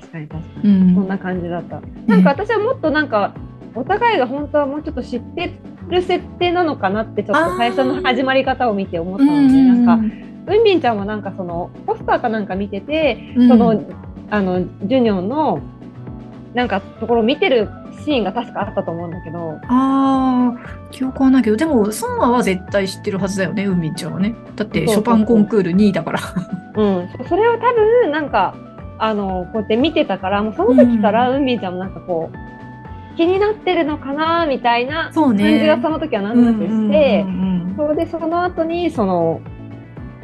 [0.00, 0.94] 確かに確かうに。
[0.94, 1.08] そんん。
[1.08, 1.80] な感じだった。
[2.06, 3.34] なんか私はもっとなんか、
[3.74, 13.84] お互いが本当はもうちょっと知ってる設定なのかなってちょっと最初の始まり方を見て思ったので、なんか、うんびんちゃんはなんかそのポスターかなんか見てて、うんその
[14.30, 15.60] あのジュニョンの
[16.54, 17.68] なんかところを見てる
[18.04, 24.34] シーンが確かあったと思うんだけど、ああ、記憶はないけど、でも、ソンアは絶対知ってるはずだよね、ウンミンちゃんはね。
[24.54, 26.20] だって、ショパンコンクール2位だから。
[26.76, 28.54] うん、そそれを多分なんか
[28.98, 37.24] あのこうやって見てたからもうその時からうんびんちゃんもなんかこう気になってるのかなみたいなそう感ねじがその時はなんとなくして、
[37.76, 39.40] それでその後にその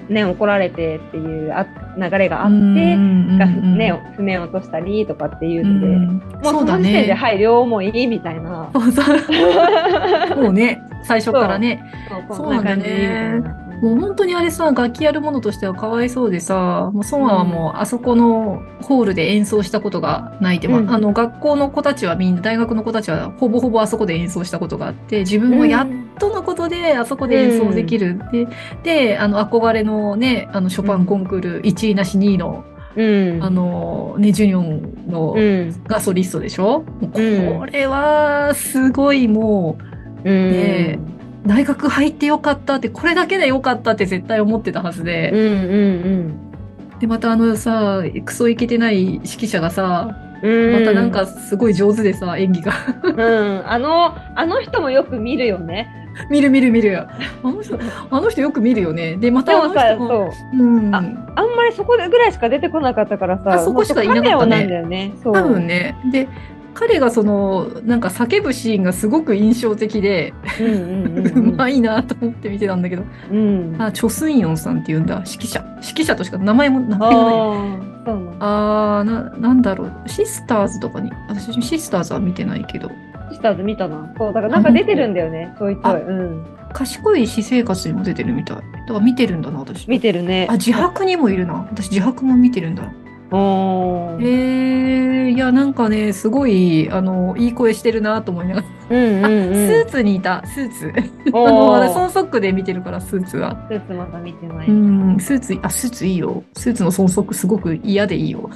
[0.09, 2.57] ね怒られてっていうあ流れがあって。
[2.57, 7.15] ね、譜面を落としたりとかっていうので、うんもうその時点で、ね。
[7.15, 8.71] はい、両思いみたいな。
[8.75, 11.83] そうね、最初からね。
[12.29, 25.89] そうそうなんだよねもう本当にあれさ、楽器やるものとしてはかわいそうでさ、もうソンアはもうあそこのホールで演奏したことがないって、まあうんあの学校の子たちはみんな、大学の子たちはほぼほぼあそこで演奏したことがあって、自分はやっ
[26.21, 28.21] とのことであそこで演奏できる。
[28.31, 28.47] で、
[28.85, 32.65] で、あの憧れのね、あのショパンコンクール1位なし2位の、
[32.95, 33.43] うん。
[33.43, 35.83] あのね、ジュニョンのうん。
[35.89, 39.77] がソリストでしょ、もううんこれはすごいも
[40.25, 40.53] う、うん。
[40.53, 40.99] ね
[41.47, 45.31] 大学入ってよかったって、これだけでよかったって絶対思ってたはずで。
[45.33, 46.53] うんうん
[47.01, 50.73] で、またあのさ、クソイケてない指揮者がさ、うん。
[50.73, 52.73] またなんかすごい上手でさ、演技が。
[53.03, 55.89] うん、あの、あの人もよく見るよね。
[56.31, 57.01] 見る見る見る。
[57.01, 57.09] あ
[57.43, 57.77] の人、
[58.11, 59.17] あの人よく見るよね。
[59.17, 60.63] で、までたあの人も、そう。
[60.63, 60.95] うん。
[60.95, 65.13] ああんまりそこぐらいしか出てこなかったからさ、あそこしかいなかったねもうカメオなんだよね。
[65.25, 65.97] 多分ね。
[66.13, 66.29] で、
[66.75, 71.57] 彼がその、なんか叫ぶシーンがすごく印象的で、うんうんうんううん。
[71.57, 73.77] まいなと思って見てたんだけど、うん。
[73.79, 75.65] あ、チョスンヨンさんって言うんだ、指揮者。
[75.83, 77.35] 指揮者としか名前も、名前がない。
[77.35, 79.93] ああ、そうなな、なんだろう。
[80.07, 82.91] シスターズとかに、私シスターズは見てないけど、
[83.31, 84.13] シスターズ見たな。
[84.19, 86.03] そう、だからなんか出てるんだよね、ちょいちょい。
[86.03, 86.47] うん。
[86.73, 88.57] 賢い私生活にも出てるみたい。
[88.57, 89.87] だから見てるんだな、私。
[89.89, 90.47] 見てるね。
[90.51, 91.67] あ、自白にもいるな。
[91.71, 92.93] 私自白も見てるんだ。
[93.33, 98.67] おーえー、いや、なんかね、すごい、あの、いい声してるなと思いながら。
[98.91, 99.55] うんあ、うんうん。
[99.69, 100.93] スーツにいた、スーツ。
[101.33, 103.57] お あの、あれ、ーソンソックで見てるから、スーツは。
[103.71, 104.69] スーツまだ見てない。
[104.69, 106.43] うん、スーツ、あ、スーツいいよ。
[106.53, 108.51] スーツのソンソックすごく嫌でいいよ。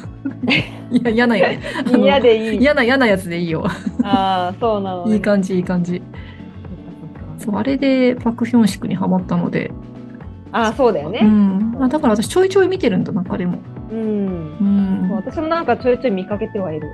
[0.92, 2.58] いや、嫌な嫌でいい。
[2.58, 3.64] 嫌な、嫌なやつでいいよ。
[4.02, 5.14] ああ、そうなのね。
[5.14, 6.02] いい感じ、いい感じ。
[7.38, 9.70] そう、あれでパク・ヒョンシクにハマったので。
[10.53, 11.20] ああ、そうだようね。
[11.20, 11.76] ん。
[11.80, 13.55] あだから私ちょいちょい見てるんだな、彼も。
[13.55, 13.76] うん。
[13.91, 15.11] うん。
[15.11, 16.89] 私もなんかちょいちょい見かけてはいる。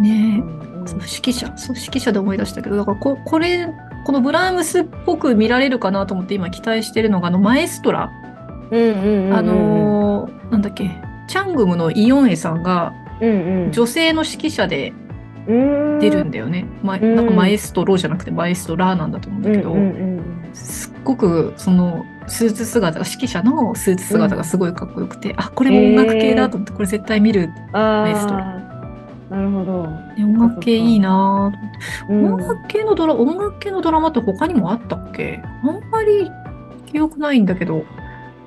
[0.00, 0.40] ねえ。
[0.40, 1.52] うんそう、指揮者。
[1.56, 3.68] そう、指揮者で思い出したけど、だからこ、これ、
[4.06, 8.10] このブラームスっぽく見られるかなと思って今期待してるのが、あの、マエストラ。
[8.70, 9.34] うんうんうんうん。
[9.34, 10.90] あのーなんだっけ。
[11.26, 13.72] チャングムのイヨンエさんがうんうん。
[13.72, 14.94] 女性の指揮者で
[15.46, 16.64] うん出るんだよね。
[16.82, 27.50] まうんなんかマエストロじゃなくてマエストラーなんだと思うんだけど、うんうんうんすっごくそのスーツ姿が、指揮者のスーツ姿がすごいかっこよくて、あ、これも音楽系だと思って、これ絶対見る。
[27.72, 28.38] あマエストあ、
[29.30, 29.82] なるほど。
[30.16, 35.40] で音楽系いいなぁうん音楽系のドラ、音楽系のドラマって他にもあったっけ？
[35.64, 36.30] あんまり
[36.86, 37.84] 記憶ないんだけど。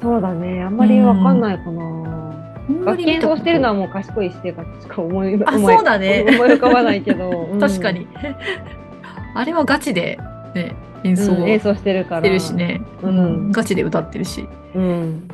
[0.01, 0.63] そうだね。
[0.63, 1.83] あんまりわかんないかな。
[1.83, 6.25] あんま楽器演奏り見たことしてるのはもう賢い私生活しか思いあ、そうだね。
[6.27, 7.47] 思い浮かばないけど。
[7.51, 8.07] うん 確かに。
[9.33, 10.19] あれはガチで、
[10.55, 12.21] ね、演奏うん演し奏してるから。
[12.21, 12.81] てるしね。
[13.01, 14.47] うんガチで歌ってるし。
[14.75, 15.27] うん。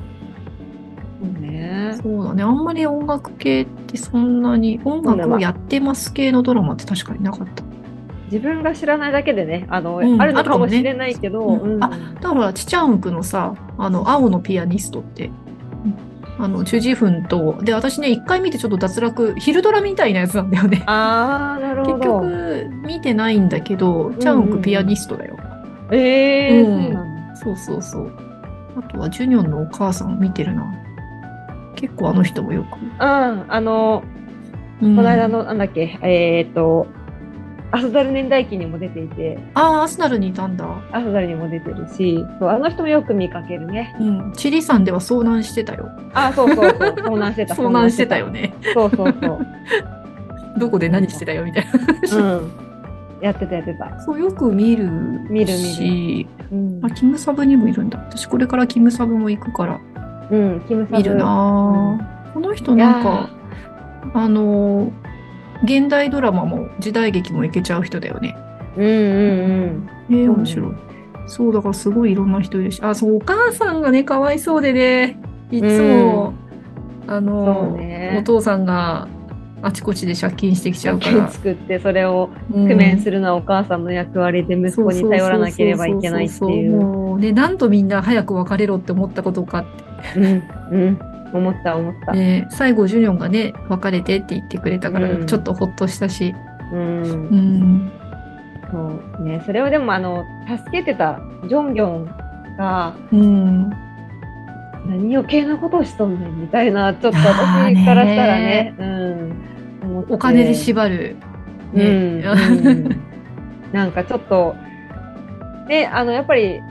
[1.22, 1.98] そうね。
[2.02, 2.44] そうだね。
[2.44, 7.64] あんまり音楽系ってそんなに、音楽をやってます系のドラマって確かになかった。
[8.26, 11.90] 自分が知らないだけでね、あの、うんあるのかもしれないけど、あ、
[12.22, 15.32] だからチチャンクのさ、あの、青のピアニストって、
[16.40, 20.84] あの、チュジフンと、で、私ね、一回見てちょっと脱落、昼ドラみたいなやつなんだよね。
[20.86, 22.22] あー、なるほ結ど。
[22.22, 25.38] 局、見てないんだけど、チャンクピアニストだよ。
[25.92, 27.56] えー、うんそう。
[27.58, 28.12] そうそうそう。
[28.78, 30.64] あとは、ジュニョンのお母さん見てるな。
[31.76, 32.78] 結構あの人もよく。
[32.78, 34.04] うん、あの、
[34.82, 36.86] うんこの間の、なんだっけ、えーっと、
[37.72, 40.66] アスダル年代記にも出ていて、ああ、アスナルにいたんだ。
[40.92, 43.96] アスダルにも出てるし、そうあの人もよく見かけるね。
[44.00, 44.34] うん。
[44.34, 45.90] チリ山では遭難してたよ。
[46.14, 47.54] あ、そうそうそう、遭難してた。
[47.56, 48.30] 遭難してたよ。
[48.30, 48.54] ね。
[48.74, 49.48] そうそうそう。
[50.58, 51.66] どこで何してたよみたい
[52.10, 52.18] な。
[52.18, 52.52] うん。
[53.22, 54.00] やってたやってた。
[54.02, 54.90] そう、よく見る
[55.30, 58.00] 見るし、うんあ、キムサブにもいるんだ。
[58.00, 59.80] 私これからキムサブも行くから
[60.32, 63.30] うん、キムサブ見るなぁ、この人なんか、
[64.14, 64.92] あの、
[65.64, 68.36] 現代ドラマも時代劇もいけちゃう人だよね。
[68.78, 69.90] うんうんうん。
[70.12, 70.72] ええそうね面白い。
[71.28, 72.82] そう、だからすごいいろんな人いるし。
[72.82, 75.20] あ、そう、お母さんがね、かわいそうでね、
[75.52, 76.34] いつも、
[77.08, 79.08] あその、うねお父さんが
[79.62, 81.28] あちこちで借金してきちゃうから。
[81.30, 89.66] 作って、それをうん工面するのはお母さんの役割で息子に頼らなければいけないっていうね、なんとみんな早く別れろって思ったことかっ
[90.14, 90.20] て。
[90.20, 91.00] うん、うん。
[91.34, 92.14] 思った思った。
[92.14, 96.34] ね、最後、ジュニョンがね、別れてって言ってくれたから、うんちょっとほっとしたし。
[96.72, 97.08] うんう。
[97.36, 97.92] ん。
[98.72, 102.06] そうね、それをでもあの助けてたジョンギョン
[102.58, 103.70] がうん。
[104.86, 111.16] 何余計なことをしとんねんみたいなちょっと私からしたらね、うん、お金で縛る。
[111.74, 112.26] うんね。
[112.26, 113.02] うん
[113.72, 114.56] なんかちょっと
[115.68, 116.62] ねあのやっぱり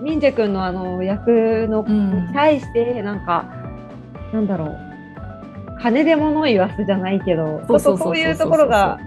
[0.00, 2.26] ミンジェ君のあの役のうん。
[2.26, 3.44] に対してなんか、
[4.32, 4.90] なんだろう。
[5.80, 8.98] 金で物を言わすじゃないけどそういうところが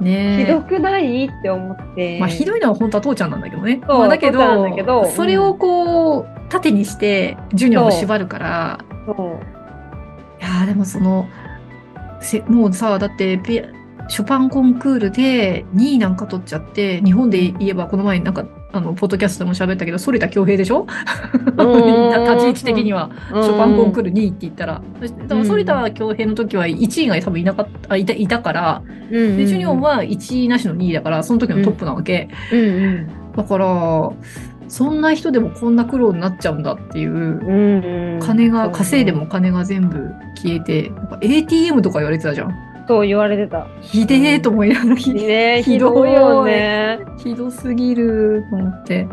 [0.00, 2.18] ねひどくないって思って。
[2.18, 3.80] まあ、ひどいのは本当は父ちゃんなんだけどね。
[3.86, 9.16] そうまあ、だけどそれをこう、盾にして、ジュニョンを縛るから、そう。
[10.40, 11.28] いやーでもその、
[12.20, 13.40] せもうさ、だって
[14.08, 20.86] ショパンコンクールで2位なんか取っちゃって、日本で言えばこの前なんか、あの、ポッドキャストでも喋ったけど、反田恭平でしょ？
[22.34, 24.80] 立ち位置的には、ショパンコンクール2位って言ったら。
[25.00, 32.28] そしてだから反田恭平の時は1位が多分いなかった、あいたいたから、ルで、ジュニョンは1位なしの2位だから、その時のトップなわけ。
[32.52, 33.06] うんうん。
[33.36, 34.10] だから、
[34.68, 37.10] そんな人でもこんな苦労になっちゃうんだっていう。
[37.12, 38.20] うんうん。
[38.20, 42.54] 金が、稼いでも金が全部消えて、ATM とか言われてたじゃん。
[42.92, 43.66] そう言われてた。
[43.80, 46.98] ひでえと思いながら、ひねひどいひどいよね。
[47.16, 49.08] ひどすぎると思って。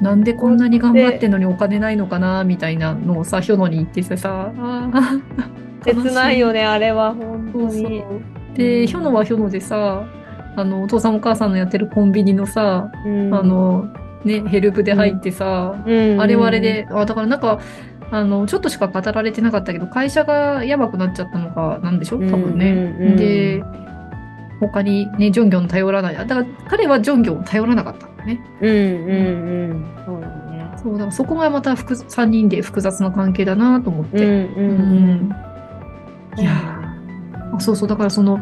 [0.00, 4.52] なんでこんなに頑張ってんのにお金ないのかなみたいなのをさ、ヒョノに言っててさ、
[5.84, 8.04] 切ないよね、あれは、本当そうそうに。
[8.54, 10.04] で、ヒョノはヒョノでさ、
[10.54, 13.86] あの、お父さんお母さんのやってるコンビニのさ、うんあ、の、
[14.24, 17.58] ね、ヘルプで入ってさ、うんあれはあれで、あ、だからなんか、
[18.12, 22.70] あの、ちょっとしか語られてなかったけど、会社がやばくなっちゃったのかなんでしょ多分ね。
[22.70, 23.64] うんうんうんで、
[24.60, 26.14] 他にね、ジョンギョン頼らない。
[26.14, 28.38] だから彼はジョンギョンを頼らなかったんだね。
[28.60, 28.80] うんうん
[29.70, 29.86] うん。
[30.04, 30.70] そうだね。
[30.76, 34.24] そう、だからそこがまた複3人で複雑な関係だなと思って。
[34.24, 34.74] うんうんう
[35.14, 35.32] ん
[36.38, 36.50] いや
[37.54, 38.40] あそうそう、だからその、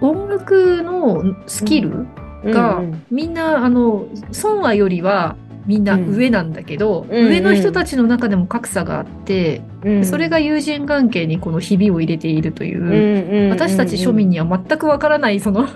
[0.00, 2.06] 音楽のスキル
[2.44, 5.36] が、みんな、あの、ソンアよりは
[5.68, 7.28] みんな上なんだけど、うんうん。
[7.28, 10.04] 上の人たちの中でも格差があって、うん。
[10.04, 13.50] それが友人関係にこのひびを入れているという、うんうんうん。
[13.50, 15.68] 私たち庶民には全くわからないその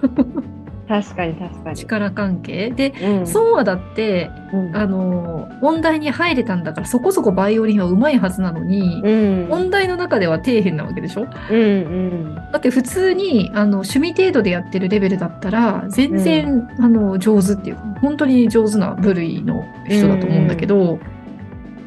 [0.93, 1.77] 確かに確かに。
[1.77, 2.71] 力関係。
[2.71, 3.27] で、うん。
[3.27, 4.77] ソンアだって、うん。
[4.77, 9.11] あの、音大に入れたんだからそこそこバイオリンは上手いはずなのに、う
[9.49, 9.51] ん。
[9.51, 11.27] 音大の中では底辺なわけでしょ？
[11.51, 12.35] うんうん。
[12.35, 20.99] だって普通にあの趣味程度でやってるレベルだったら全然、あの上手っていうか本当に上手な部類の人だと思うんだけど、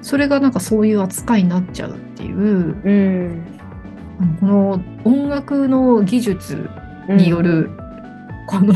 [0.02, 3.46] それがなんかそういう扱いになっちゃうっていううん。
[4.40, 6.70] この音楽の技術
[7.10, 7.70] による
[8.48, 8.74] この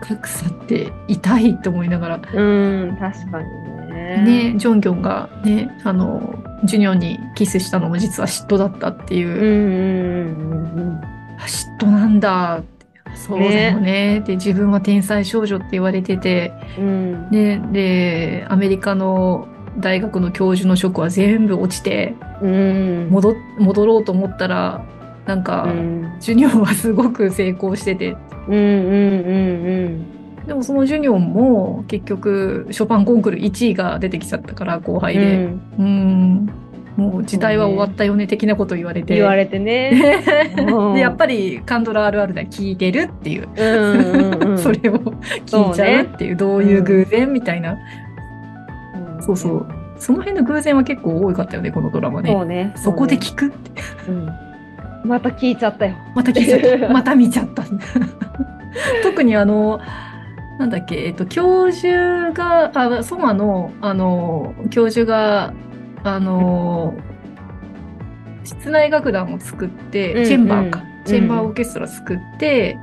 [0.00, 3.48] 格差って痛いと思いながら、うん確かに
[3.92, 4.52] ね。
[4.52, 9.28] ね、ジョンギョンがねあのジュニョンにキスしたのも実は嫉妬だったっていう。
[9.28, 11.00] うんうんうん
[11.38, 12.58] あ嫉妬なんだ。
[12.58, 12.78] って
[13.14, 14.22] そうだよね。
[14.26, 16.90] で自分は天才少女って言われてて、うんう
[17.28, 17.30] ん。
[17.30, 19.48] ね、でアメリカの
[19.78, 22.14] 大学の教授の職は全部落ちて。
[22.42, 23.08] うん。
[23.10, 24.84] 戻戻ろうと思ったら
[25.28, 26.10] なんか、うん。
[26.20, 28.16] ジュニョンはすごく成功してて。
[28.48, 28.60] うんうん
[29.26, 30.14] うん
[30.46, 35.44] でもそのジュニョンも結局ショパンコンクール1位が出てきちゃったから後輩で。
[35.78, 36.50] うん。
[36.96, 39.14] もう時代は終わったよね的なこと言われて。
[39.14, 40.24] 言われてね。
[40.94, 44.94] でやっぱりカンドラあるあるで聞いてるっていう、うんうんうん それを
[45.44, 47.76] 聞いちゃうっていうどういう偶然みたいな、
[49.20, 49.66] そうそう
[49.98, 52.32] その辺の偶然は結構多かったよねこのドラマね。
[52.32, 52.72] そうね。
[52.76, 53.70] そこでき、聞くって。
[54.08, 54.47] うん
[55.04, 55.96] また聞いちゃったよ。
[56.14, 56.88] また聞いちゃった。
[56.92, 57.62] また見ちゃった。
[59.02, 59.80] 特にあの
[60.58, 65.52] なんだっけ、えっと、教授があソマのあの教授が
[66.02, 66.94] あの
[68.44, 71.04] 室内楽団を作って、うんチェンバーか、うん。
[71.04, 72.78] チェンバーオーケストラ作って、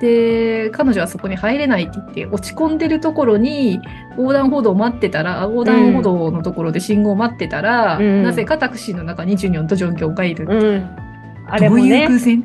[0.00, 3.80] で彼女はそこに入れないって言って落ち込んでるところに
[4.16, 8.22] 横断歩道を待ってたら横断歩道のところで信号を待ってたら、うん。
[8.22, 11.07] なぜかタクシーの中にジュニョンとジョンキョンがいる、うん。
[11.48, 12.06] あれもね。
[12.08, 12.44] 偶、然？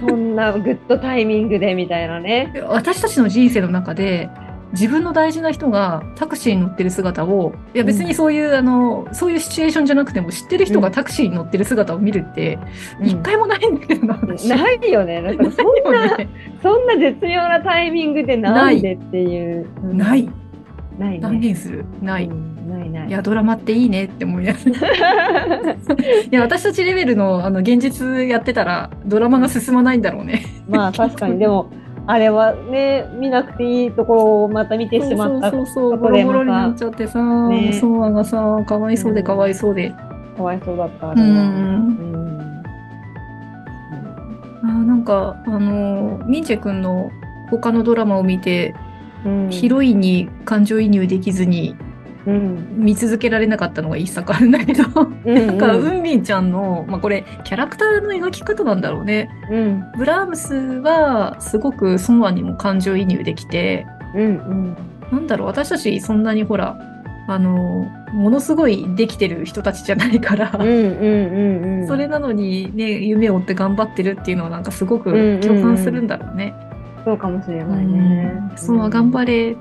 [0.00, 2.52] そんなグッドタイミングでみたいなね。
[2.68, 4.28] 私たちの人生の中で
[4.72, 12.58] 自分の大事な人がタクシーに乗ってる姿をいや別にそういう、あのそういうシチュエーションじゃなくても知ってる人がタクシーに乗ってる姿を見るって
[13.02, 14.48] 一、回もないんだけどな私。
[14.50, 15.22] ないよね。
[15.22, 16.28] なんかそんな、ね。
[16.62, 19.66] そんな絶妙なタイミングでなんでっていう。
[19.84, 20.28] うんない。
[20.98, 21.38] ない断ね。
[21.38, 21.86] 言する。
[22.02, 23.08] ない、うんないない。
[23.08, 25.46] いやドラマっていいねって思いながら。
[25.72, 30.42] いや私たちレベルのあの現実やってたらドラマが進まないんだろうね。
[30.68, 31.70] まあ確かに、でも、
[32.06, 35.50] あれはね、見なくていいところをまた見てしまった。
[35.50, 37.72] そうそうそうボロボロになっちゃってさ、ね。
[37.74, 39.92] ソンアがさかわいそうでかわいそうで、
[40.36, 41.28] かわいそうだった、あうれは。
[41.28, 41.32] ん。
[41.32, 42.62] うん。
[44.62, 47.10] あーなんかあのミンチェ君の
[47.50, 48.74] 他のドラマを見て、
[49.26, 49.48] うん。
[49.50, 51.76] ヒロインに感情移入できずに
[52.28, 52.66] うん。
[52.76, 54.84] 見続けられなかったのが一作あるんだけど、
[55.24, 55.58] うんなん。
[55.58, 59.30] かウンビンちゃんの、まあ、これキャラクターの描き方なんだろうね。
[59.50, 59.84] うん。
[59.96, 63.86] ブラームスはすごくソンアにも感情移入できて。
[64.14, 64.76] うんうん。
[65.12, 66.78] なんだろう私たちそんなにほら
[67.28, 71.86] あのものすごいできてる人たちじゃないから、うんうんうんうん。
[71.86, 75.34] それなのにね夢を追って頑張ってるっていうのはなんかすごくうんうん。
[75.34, 76.54] うん共感するんだろうね。
[77.04, 78.34] そうかもしれないね。
[78.56, 79.56] ソンア頑張れ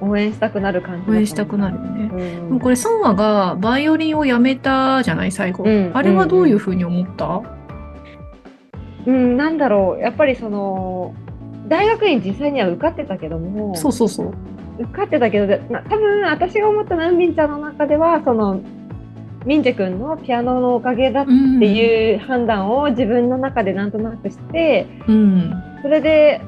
[0.00, 1.10] 応援したくなる感じ。
[1.10, 2.10] 応援したくなるよね。
[2.12, 2.48] うん。
[2.48, 7.42] でもこれソンアがバイオリンをやめたじゃない最後、うんあれはどういうふうに思った、
[9.06, 11.14] うん、なんだろう、やっぱりその、
[11.68, 14.32] 大学院実際には受かってたけども、そうそうそう。
[14.78, 18.60] 受かってたけど、多分私が思ったナンビンちゃんの中では、その、
[19.46, 25.54] ミンジェ君のピアノのおかげだってうんいう判断を自分の中でなんとなくして、うん。
[25.82, 26.40] それで、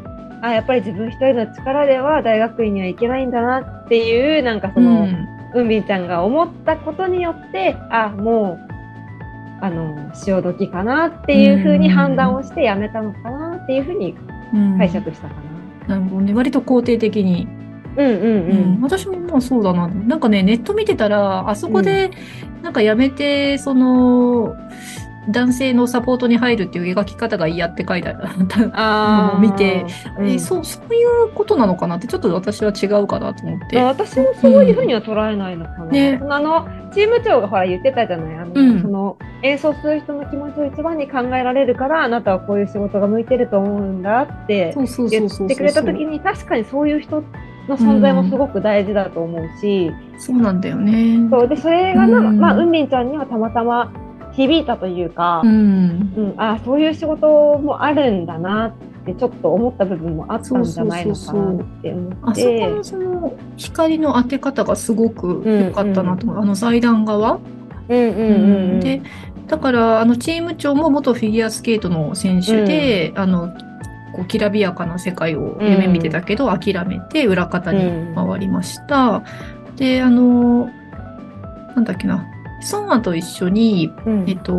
[0.42, 5.08] あ、やっぱり自分一人の力では大学院には行けないんだなっていう、なんかその、
[5.54, 8.68] うんびんちゃんが思ったことによって、あ、もう、
[9.60, 14.14] あの、潮時かなっていうふうに判断をしてやめたのかなっていうふうに
[14.52, 15.34] うん解釈したか
[15.88, 15.96] な。
[15.96, 16.34] なるほどね。
[16.34, 17.48] 割と肯定的に。
[17.96, 18.80] うんうんううんん。
[18.82, 19.88] 私もまあそうだな。
[19.88, 22.10] なんかね、ネット見てたら、あそこで、
[22.62, 24.54] なんかやめて、その、
[25.30, 28.18] 男性のサポートに入るっていう描き方が嫌って書いてある。
[28.72, 29.84] あー見て、
[30.18, 33.78] うんえそう、そういうことなのかなって、ちょっと私は違うかなと思って。
[33.80, 35.86] 私もそういうふうには捉えないのかな。
[35.86, 38.36] ねそのあの、チーム長がほら言ってたじゃない。
[38.36, 45.46] あの、うんその、演奏する人の気持ちを一番に考えられるから、あなたはこういう仕事が向いてると思うんだってそうそうそ言うそうそう。
[45.46, 47.22] ってくれた時に、確かにそういう人
[47.68, 51.28] の存在もすごく大事だと思うし、そうなんだよね。
[51.30, 53.92] そうでそれがな、うんまあ、うんみんちゃんにはたまたま
[54.38, 56.12] 響いたというか、うん。
[56.16, 58.72] うんあそういう仕事もあるんだなっ
[59.04, 62.70] てちょっと思った部分もあったんじゃないのかなって思あそこって。
[62.70, 66.38] のその光の当て方がすごく良かったなと思う。
[66.40, 67.40] あの祭壇側？
[67.88, 69.00] うんうんうんうん、で、
[69.46, 73.48] だから、あの、チーム長も元フィギュアスケートの選手で、あの、
[74.12, 79.22] こうきらびやかな世界を夢見てたけど、諦めて裏方に回りました。
[79.76, 80.68] で、あの、
[81.74, 82.26] なんだっけな、
[82.60, 84.24] ソンアと一緒に、うん。
[84.28, 84.52] えっと、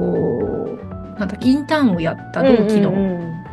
[1.18, 2.94] なんだインターンをやった同期の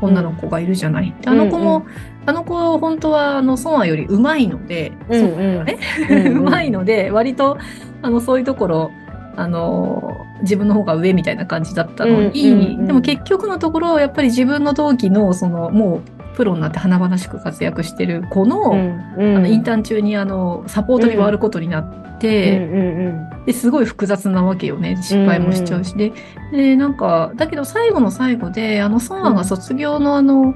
[0.01, 1.15] 女の子がいるじゃない。
[1.21, 1.85] であの子も、
[2.27, 5.65] あの子、本当は、あの、ソンアより上手いので、うんうん。
[5.65, 5.79] ね、
[6.11, 6.45] うんうん。
[6.51, 7.59] 上手いので、割と、
[8.03, 8.91] あの、そういうところ、
[9.37, 12.87] あの、自分の方が上みたいな感じだったのに、うんうんうん。
[12.87, 18.77] でも結局のところ、やっぱり自分の同期の、その、もう、プロになって華々しく活躍してる子の、あ
[19.19, 24.97] のインターン中にあのサポートに回ることになって、うんうんですごい複雑なわけよね。
[24.97, 26.13] 失敗もしちゃうし、で
[26.51, 30.55] でなんかだけど最後の最後であのソンアが卒業のあの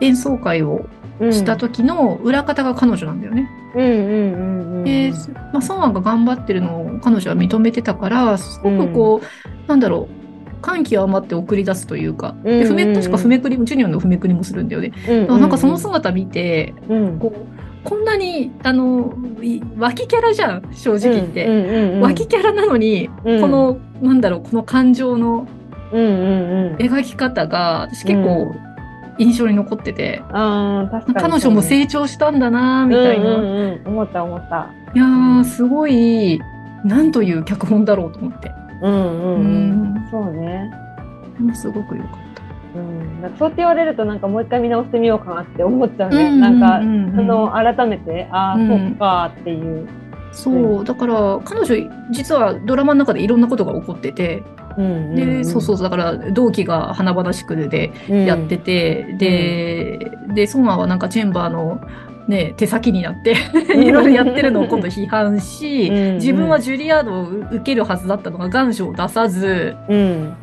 [0.00, 0.86] 演奏会を
[1.20, 1.32] うん。
[1.32, 3.50] した時の裏方が彼女なんだよね。
[3.74, 5.12] うんうんうんうんで、
[5.52, 10.17] まあ、ソンアが頑張ってるのを彼女は認めてたからすごくこう、なんだろう
[10.60, 14.92] 感極まって送り出すというか、でふめ確かふめくりもジュニアのふめくりもするんだよね。
[15.28, 21.98] うなんかその姿見てうんこうこんなに、あの、い脇キャラじゃん、正直言って。
[22.02, 25.46] 脇キャラなのに、うんこの、なんだろう、この感情の。
[25.92, 28.54] 描き方が、私結構
[29.18, 31.30] 印象に残ってて、ああ、確かに。
[31.30, 33.36] 彼女も成長したんだな、みたいな。
[33.86, 34.70] 思った思った。
[34.94, 36.40] いやー、すごい、
[36.84, 38.52] なんという脚本だろうと思って。
[38.82, 40.08] うんうんううんん。
[40.10, 40.70] そうね。
[41.54, 42.78] すごく良かった。
[42.78, 43.22] うん。
[43.22, 46.24] なんかそうって言われると、なんかもう一回見直してみようかなって思っちゃうね。
[46.24, 49.88] うんなんかう、んうんその、改めて、ああ、うんそっかっていう。
[50.32, 54.42] そう、だから彼女実はドラマの中でいろんなことが起こってて、
[54.76, 59.98] うんうんうんで、そうそう、だから同期が華々しくでうんやってて、で、
[60.34, 61.80] で、ソンアはなんかチェンバーの
[62.28, 63.34] ね、手先になって
[63.74, 70.34] いろいろやってるのを今度批判し、うん自分はジュリアードを受けるはずだったのが願書を出さず、うん。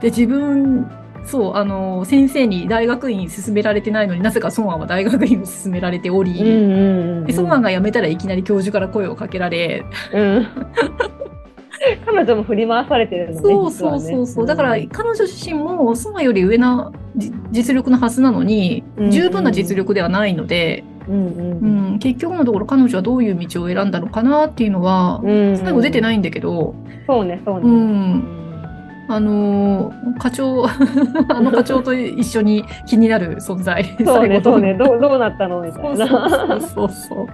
[0.00, 0.90] で、自分、
[1.24, 7.24] そう、あの、先生に大学院勧められてないのになぜかソンアは大学院を勧められており、うんうんうん。
[7.26, 10.46] で、ソンアが辞めたらいきなり教授から声をかけられ、うん。
[12.06, 13.40] 彼女も振り回されてるのね。
[13.42, 14.46] そうそうそうそう。
[14.46, 25.58] だから彼女自身もソンアより上なじ実力のはずなのにうん、十分な実力ではないので、うん結局のところ彼女はどういう道を選んだのかなっていうのは、うん。
[25.58, 26.74] 最後出てないいんだけど、
[27.06, 27.60] そうね、そうね。
[27.62, 28.64] うん、
[29.08, 30.64] あのー課長、
[31.28, 33.84] あの課長と一緒に気になる存在。
[34.04, 34.74] そうね、そうね。
[34.74, 36.06] どうどうなったのみたそいうな。
[36.06, 36.60] そう確かに。
[36.62, 37.26] そうそう。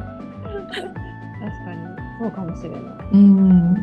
[2.20, 2.80] そうかもしれない。
[3.12, 3.74] うん。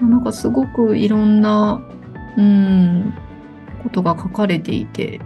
[0.00, 1.80] なんかすごくいろんな、
[2.36, 3.14] うん、
[3.82, 5.20] ことが書かれていて。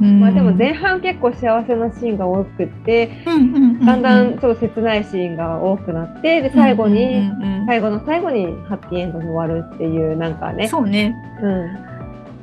[0.00, 7.30] まあでも前半結構幸せなシーンが多くって、だんだんちょっと切ないシーンが多くなって、で、最後に、
[7.66, 10.68] 最後の最後にハッピーエンドに終わるっていう、なんかね。
[10.68, 11.14] そうね。
[11.42, 11.66] うん。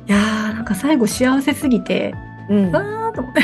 [0.06, 2.14] いやー、なんか最後幸せすぎて、
[2.50, 2.76] うん。
[2.76, 3.40] あーと思って。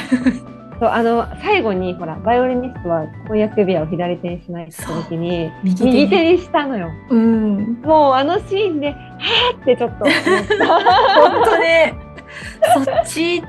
[0.78, 6.90] そう、あの、最後に、ほら、バイオリニストは婚約指輪を左手にしないって時に、右手にしたのよ。
[7.08, 7.80] うん。
[7.82, 10.16] もうあのシーンで、はーってちょっと思っ
[10.58, 10.66] た。
[11.30, 11.94] 本当ね。
[12.84, 13.42] そっち、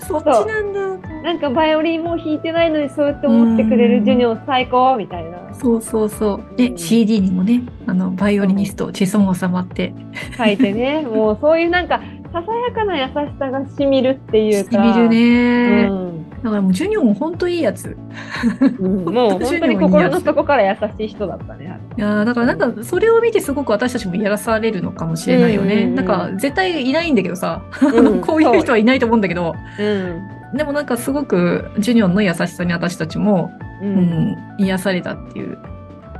[0.00, 0.80] そっちなんだ。
[1.22, 5.54] なんかバイオリンも弾いてないのにそうやって思ってくれるジュニオ最高みたいな。
[5.54, 6.56] そうそうそう。
[6.56, 9.92] で、うん CD にもね、あの、バイオリニスト、チェソン収まって、
[10.36, 12.00] 書いてね、もうそういうなんか、
[12.32, 14.70] ささやかな優しさがしみるっていうか。
[14.70, 15.88] してみるね。
[15.90, 16.09] うん
[16.42, 17.96] だからもう、ジュニオも本当いいやつ。
[18.78, 21.78] うんもう本当に心の底から優しい人だったね。
[21.96, 25.74] いやーだからなんか、それを見てすごく私たちもやらされるのかもしれないよね。
[25.74, 30.56] うんうんうんなんか、絶対いないんだけどさ、うん こういう人はいないと思うんだけど、うん。
[30.56, 33.50] でもなんかすごく、ジュニオの優しさに私たちも、
[33.82, 33.86] う。
[33.86, 33.92] うん
[34.32, 35.58] ん、癒されたっていう。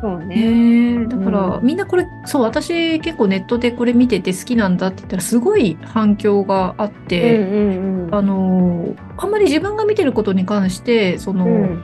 [0.00, 1.06] そうね。
[1.06, 8.14] だから、うんみんなこれ、そう、私結構ネットでこれ見てて好きなんだって言ったら、すごい反響があっうんて、うんうん。
[8.14, 11.82] あのー、あんまり自分が見てることに関して、その、うん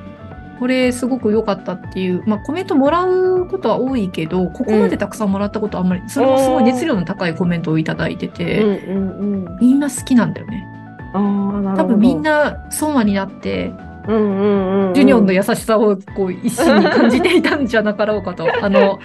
[0.59, 9.09] これすごく良かったっていう、まあコメントもらうことは多いけど、ここまでたくさんもらったことはあんまり、それもすごい熱量の高いコメントをいただいてうんて、うん
[9.47, 9.59] うん。
[9.61, 10.67] みんな好きなんだよね。
[11.13, 13.71] 多分みんな、損話になって、
[14.09, 14.95] うんうんうんうん。
[14.95, 18.47] ジュニオンの優しさをこう一心に感じていたんじゃなかろうかと。
[18.63, 18.99] あの。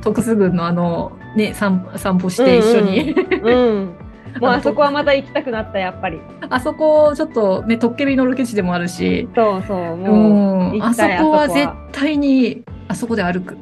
[0.00, 3.94] 特須軍のあの、ね、散散歩して一緒に、うん。
[4.40, 6.20] もうあそこはまた行きたくなった、やっぱり。
[6.48, 13.56] あそこちょっとね、トッケビのロケ地でもあるし、そうそう、うもう、ん、あそこは絶対に、あそこで歩く。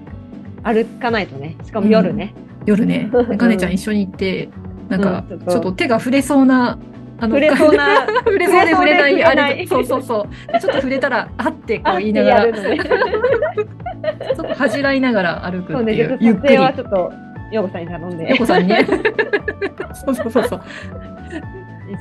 [0.65, 1.57] 歩かないとね。
[1.63, 2.35] しかも夜ね。
[2.67, 4.49] 夜ね、ガネちゃん一緒に行って、
[4.89, 6.79] なんか、うんちょっと手が触れそうな、あ
[7.21, 10.53] 触れそうな、 触れそうで触れない、触れそうで触れないあれ、そうそうそう。
[10.53, 12.79] でちょっと触れたら、あってこう言いなあがら、ね
[14.37, 16.57] ちょっと恥じらいながら歩くそうね、ちょっていうゆっくり。
[16.57, 17.13] はちょっと、
[17.51, 18.31] ヨコさんに頼んで。
[18.31, 18.69] ヨコさんに？
[18.69, 18.87] ね。
[19.95, 20.61] そうそうそうそう。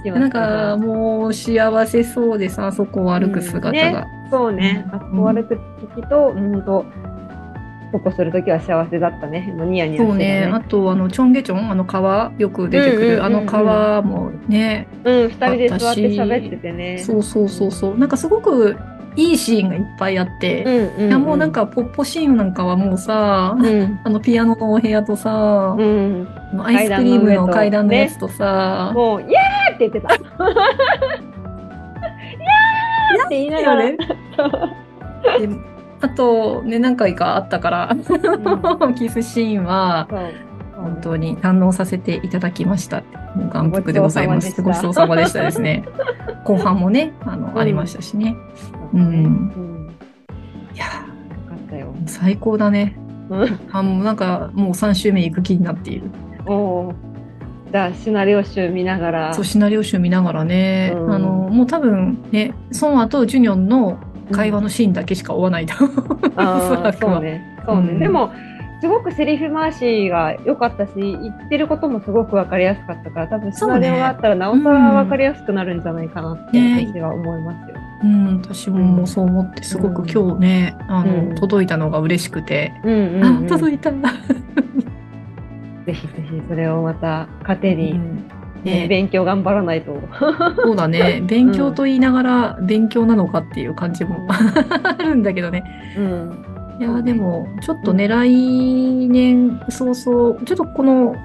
[0.05, 3.71] なんかもう幸せそうでさ、あそこを歩く姿が。
[3.71, 5.59] うんねそうね、あそこ歩く
[5.95, 6.85] 時と、うんと、
[7.93, 9.53] ポコする時は幸せだったね。
[9.55, 10.51] もうニヤニヤしてたそうね。
[10.51, 16.97] あと、あの、チョンゲチョン、あの川、よく出てくる、うんうんうんうんあの川もね、うん、二人で座って喋っててね。
[16.97, 17.97] そうそうそうそう。
[17.97, 18.75] なんかすごく
[19.15, 20.69] いいシーンがいっぱいあって、う
[21.01, 21.07] んうん。
[21.09, 23.99] いやもうなん、かポッポシーンなんかはもうさ、うん。
[24.03, 26.27] あのピアノのお部屋とさ、うん。
[26.59, 30.15] アイスクリームの階段のやつとさ、もう、イエーって言ってた。
[30.17, 33.83] イエーって言いながら。
[33.83, 33.97] ね。
[35.39, 35.72] で
[36.03, 37.95] あとね、何回かあったから、
[38.93, 40.19] キスシーンはそう
[40.75, 43.03] 本当に堪能させていただきました。
[43.53, 44.61] 眼福でございます。
[44.61, 45.85] ごちそうさまでしたですね。
[46.43, 48.35] 後半もね、あの、うんありましたしね。
[48.93, 48.99] うん。
[48.99, 49.89] うんうん。
[50.75, 50.89] いやよ
[51.47, 51.93] かったよ。
[52.03, 52.97] ー最高だね。
[53.29, 53.59] うん。
[53.71, 56.11] あもうなんかもう3週目行く気になっている。
[56.45, 56.93] おー
[57.71, 59.33] じゃあ、シナリオ集見ながら。
[59.33, 63.97] そう、シナリオ集見ながらね、うんあの、もう多分ね、ソンアとジュニョンの
[64.31, 65.73] 会話のシーンだけしか追わないと、
[66.35, 66.93] あおそらあ。
[66.93, 67.57] そうね。
[67.65, 67.91] そうね。
[67.93, 68.31] うんでも、
[68.83, 77.77] すごくセリフ回しが良かったし、言ってることもすごく分かりやすかったから、多分シナリオがあったらなおさら分かりやすくなるんじゃないかなってね私は思いますよ。
[78.03, 83.45] うん、私もそう思って、すごく今日ね、あの、うん届いたのが嬉しくて、うんうん、うん。
[83.45, 83.89] あ、届いた。
[85.85, 88.25] ぜひぜひそれをまた糧に、うん
[88.63, 89.99] ねね勉強頑張らないと。
[90.63, 91.21] そうだね。
[91.25, 95.63] 勉強と言いながら勉強なのかっていう感じも あるんだけどね。
[95.97, 96.45] うん。
[96.79, 101.15] いや、でも、ちょっとね、来年早々、ちょっとこの、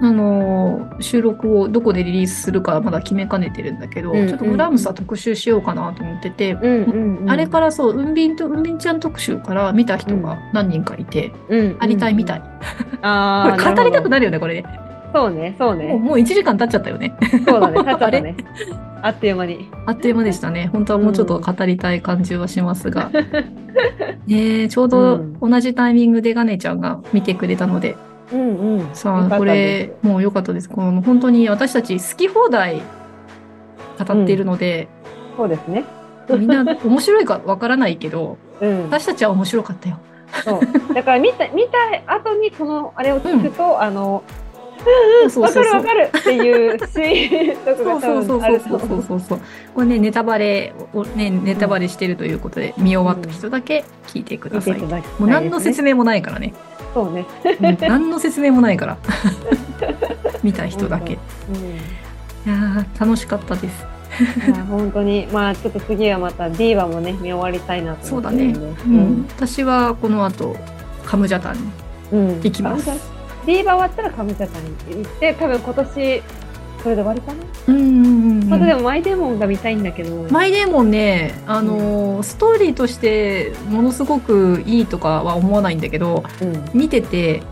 [0.00, 7.30] あのー収録をどこでリリースするかまだ決めかねてるんだけど、うんちょっとブラームスは特集しようかなと思ってて、うんうんうん。
[7.30, 12.42] あれからそう、うんびんと、うんびんちゃん特集から見た人が何人かいて、うん、ありたいみたい。
[13.02, 14.87] ああ、 これ語りたくなるなるよね、これね。
[15.12, 15.94] そうね、そうもうね。
[15.94, 17.16] もう1時間経っちゃったよね。
[17.46, 18.36] そうだね、 経っちゃったね。
[19.00, 19.68] あっという間に。
[19.86, 20.68] あっという間でしたね。
[20.72, 23.10] 本当はもうちょっと語りたい感じはしますが。
[24.26, 27.96] ねえちょうど同じタイミングでガネちゃんが見てくれたので、
[28.32, 28.88] うんうん。
[28.92, 30.68] さあ、これ、もう良かったです。
[30.68, 32.82] この本当に私たち好き放題
[33.98, 34.88] 語っているので、
[35.36, 35.84] そうですね。
[36.30, 38.82] みんな面白いかわからないけど、うん。
[38.84, 39.98] 私たちは面白かったよ。
[40.44, 40.94] そう。
[40.94, 44.47] だから見た、見た後にこの、あれを聞くと、あの、そう
[44.78, 45.64] わそうそうそう。
[45.64, 49.40] かるわかるっていうシーンとかがそうそう多分あるとそうそうそうそうそう。
[49.74, 54.78] これね、ネタバレをね、ネタバレしてるということで、見終わった人だけ聞いてください。
[54.80, 54.86] も
[55.20, 56.54] う何の説明もないからね。
[56.94, 57.24] そうね。
[57.60, 58.96] うん 何の説明もないから。
[60.42, 61.14] 見た人だけ。
[61.14, 61.18] い
[62.46, 62.52] うん。
[62.52, 63.86] やー楽しかったです。
[64.46, 68.44] いや本当に、まあちょっと次はまた D はもね、見終わりたいなとそうだね。
[68.44, 68.82] 思ってるんで。
[68.88, 70.56] うん、私はこの後、
[71.04, 72.40] カムジャタンに。
[72.42, 73.17] 行きます。
[73.48, 76.22] D が終わったらカムチャタに行って、多分今年、
[76.82, 77.44] それで終わりかな？
[77.68, 80.26] うんうんうんうんまたでもマイデーモンが見たいんだけど。
[80.30, 86.64] マイデーモンね、あのーストーリーとしてものすごくいいとかは思わないんだけど、うん。
[86.74, 87.42] 見てて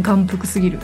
[0.00, 0.78] 眼福すぎる。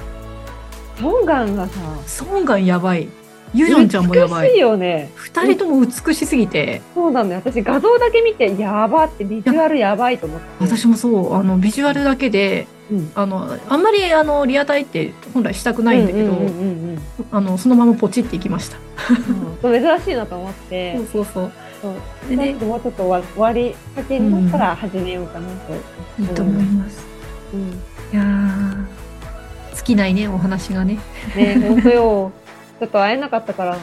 [1.01, 3.09] ソンガンがさ、ソンガンやばい。
[3.55, 4.61] ユジョンちゃんもやば美しいい。
[4.61, 5.11] よね。
[5.15, 7.43] 二人とも美しすぎて、そうなんだよ。
[7.45, 10.47] 私画像だけ見て、やばって、ビジュアルやばいと思って。
[10.61, 16.99] 私もそう、あの、ビジュアルだけで、うん、あの、あんまりあの、リアタイって本来したくないんだけど、うんうんうんうん
[17.33, 18.77] あの、そのままポチっていきました。
[19.63, 21.53] うん珍しいなと思ってそう、そうそう。
[21.83, 21.91] そ
[22.33, 25.75] うでもうちょっと終わ終わりかけになったら始めようかなと。
[26.23, 27.07] いいと思います。
[27.53, 27.73] うん、い
[28.13, 30.99] やー、尽きないね、お話がね。
[31.37, 32.33] ね本当よ。
[32.81, 33.79] ちょっと会えなかったから。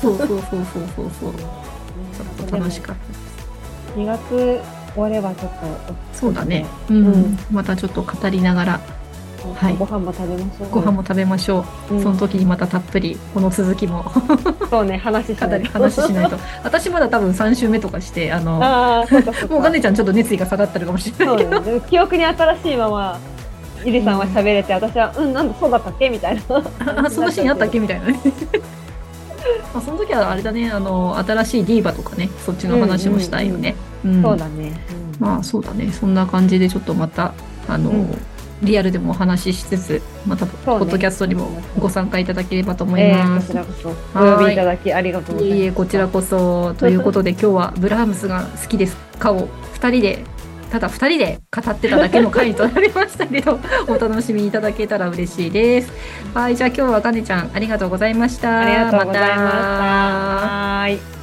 [0.00, 0.44] そうそうそうそう
[0.96, 1.32] そうそう。
[1.32, 3.22] ちょっと楽しかったです。
[3.96, 4.60] 2月
[4.94, 5.52] 終わればちょっ
[5.86, 6.66] とそうだね。
[6.88, 7.06] うん。
[7.06, 8.80] うんまたちょっと語りながら
[9.60, 10.70] はいご飯も食べましょう。
[10.70, 11.94] ご飯も食べましょう。
[11.94, 14.04] うんその時にまたたっぷりこの続きも
[14.70, 16.38] そうね話し語りないと話しないと。
[16.62, 19.54] 私まだ多分3週目とかして、あの、ああそうかそうか。
[19.54, 21.62] もうガネちゃんちょっと熱意が下がってるかもしれないうけど。
[21.62, 21.80] そね。
[21.88, 23.18] 記憶に新しいまま。
[23.84, 26.42] ゆりさんは喋れて、私は、うん、なんだ、そうだったっけみたいな。
[27.04, 28.20] あ、そのシーンあったっけみたいなね。
[29.74, 33.74] まあその時はあれだね、あの、新しいディーバとかね、そっちの話もしたいよね。
[33.86, 34.72] うんそうだね。
[35.18, 37.34] まあそうだね、そんな感じでちょっとまた、
[37.68, 38.18] あの、うん
[38.62, 41.48] リアルでもお話ししつつ、また、ポッドキャストにも
[41.78, 43.48] ご参加いただければと思いええこます。
[43.48, 45.62] ちらこそ、お呼びいただきありがとうございます。
[45.62, 46.74] いえこちらこそ。
[46.74, 50.24] ということで、今日はブラームスが好きですかを2人で、
[50.70, 55.92] ただ2人で語ってただけの回となりましたけど、 お楽しみいただけたら嬉しいです。
[56.32, 58.60] はい、じゃあ今日はガネちゃん、ありがとうございました。
[58.60, 61.21] ありがとうございました。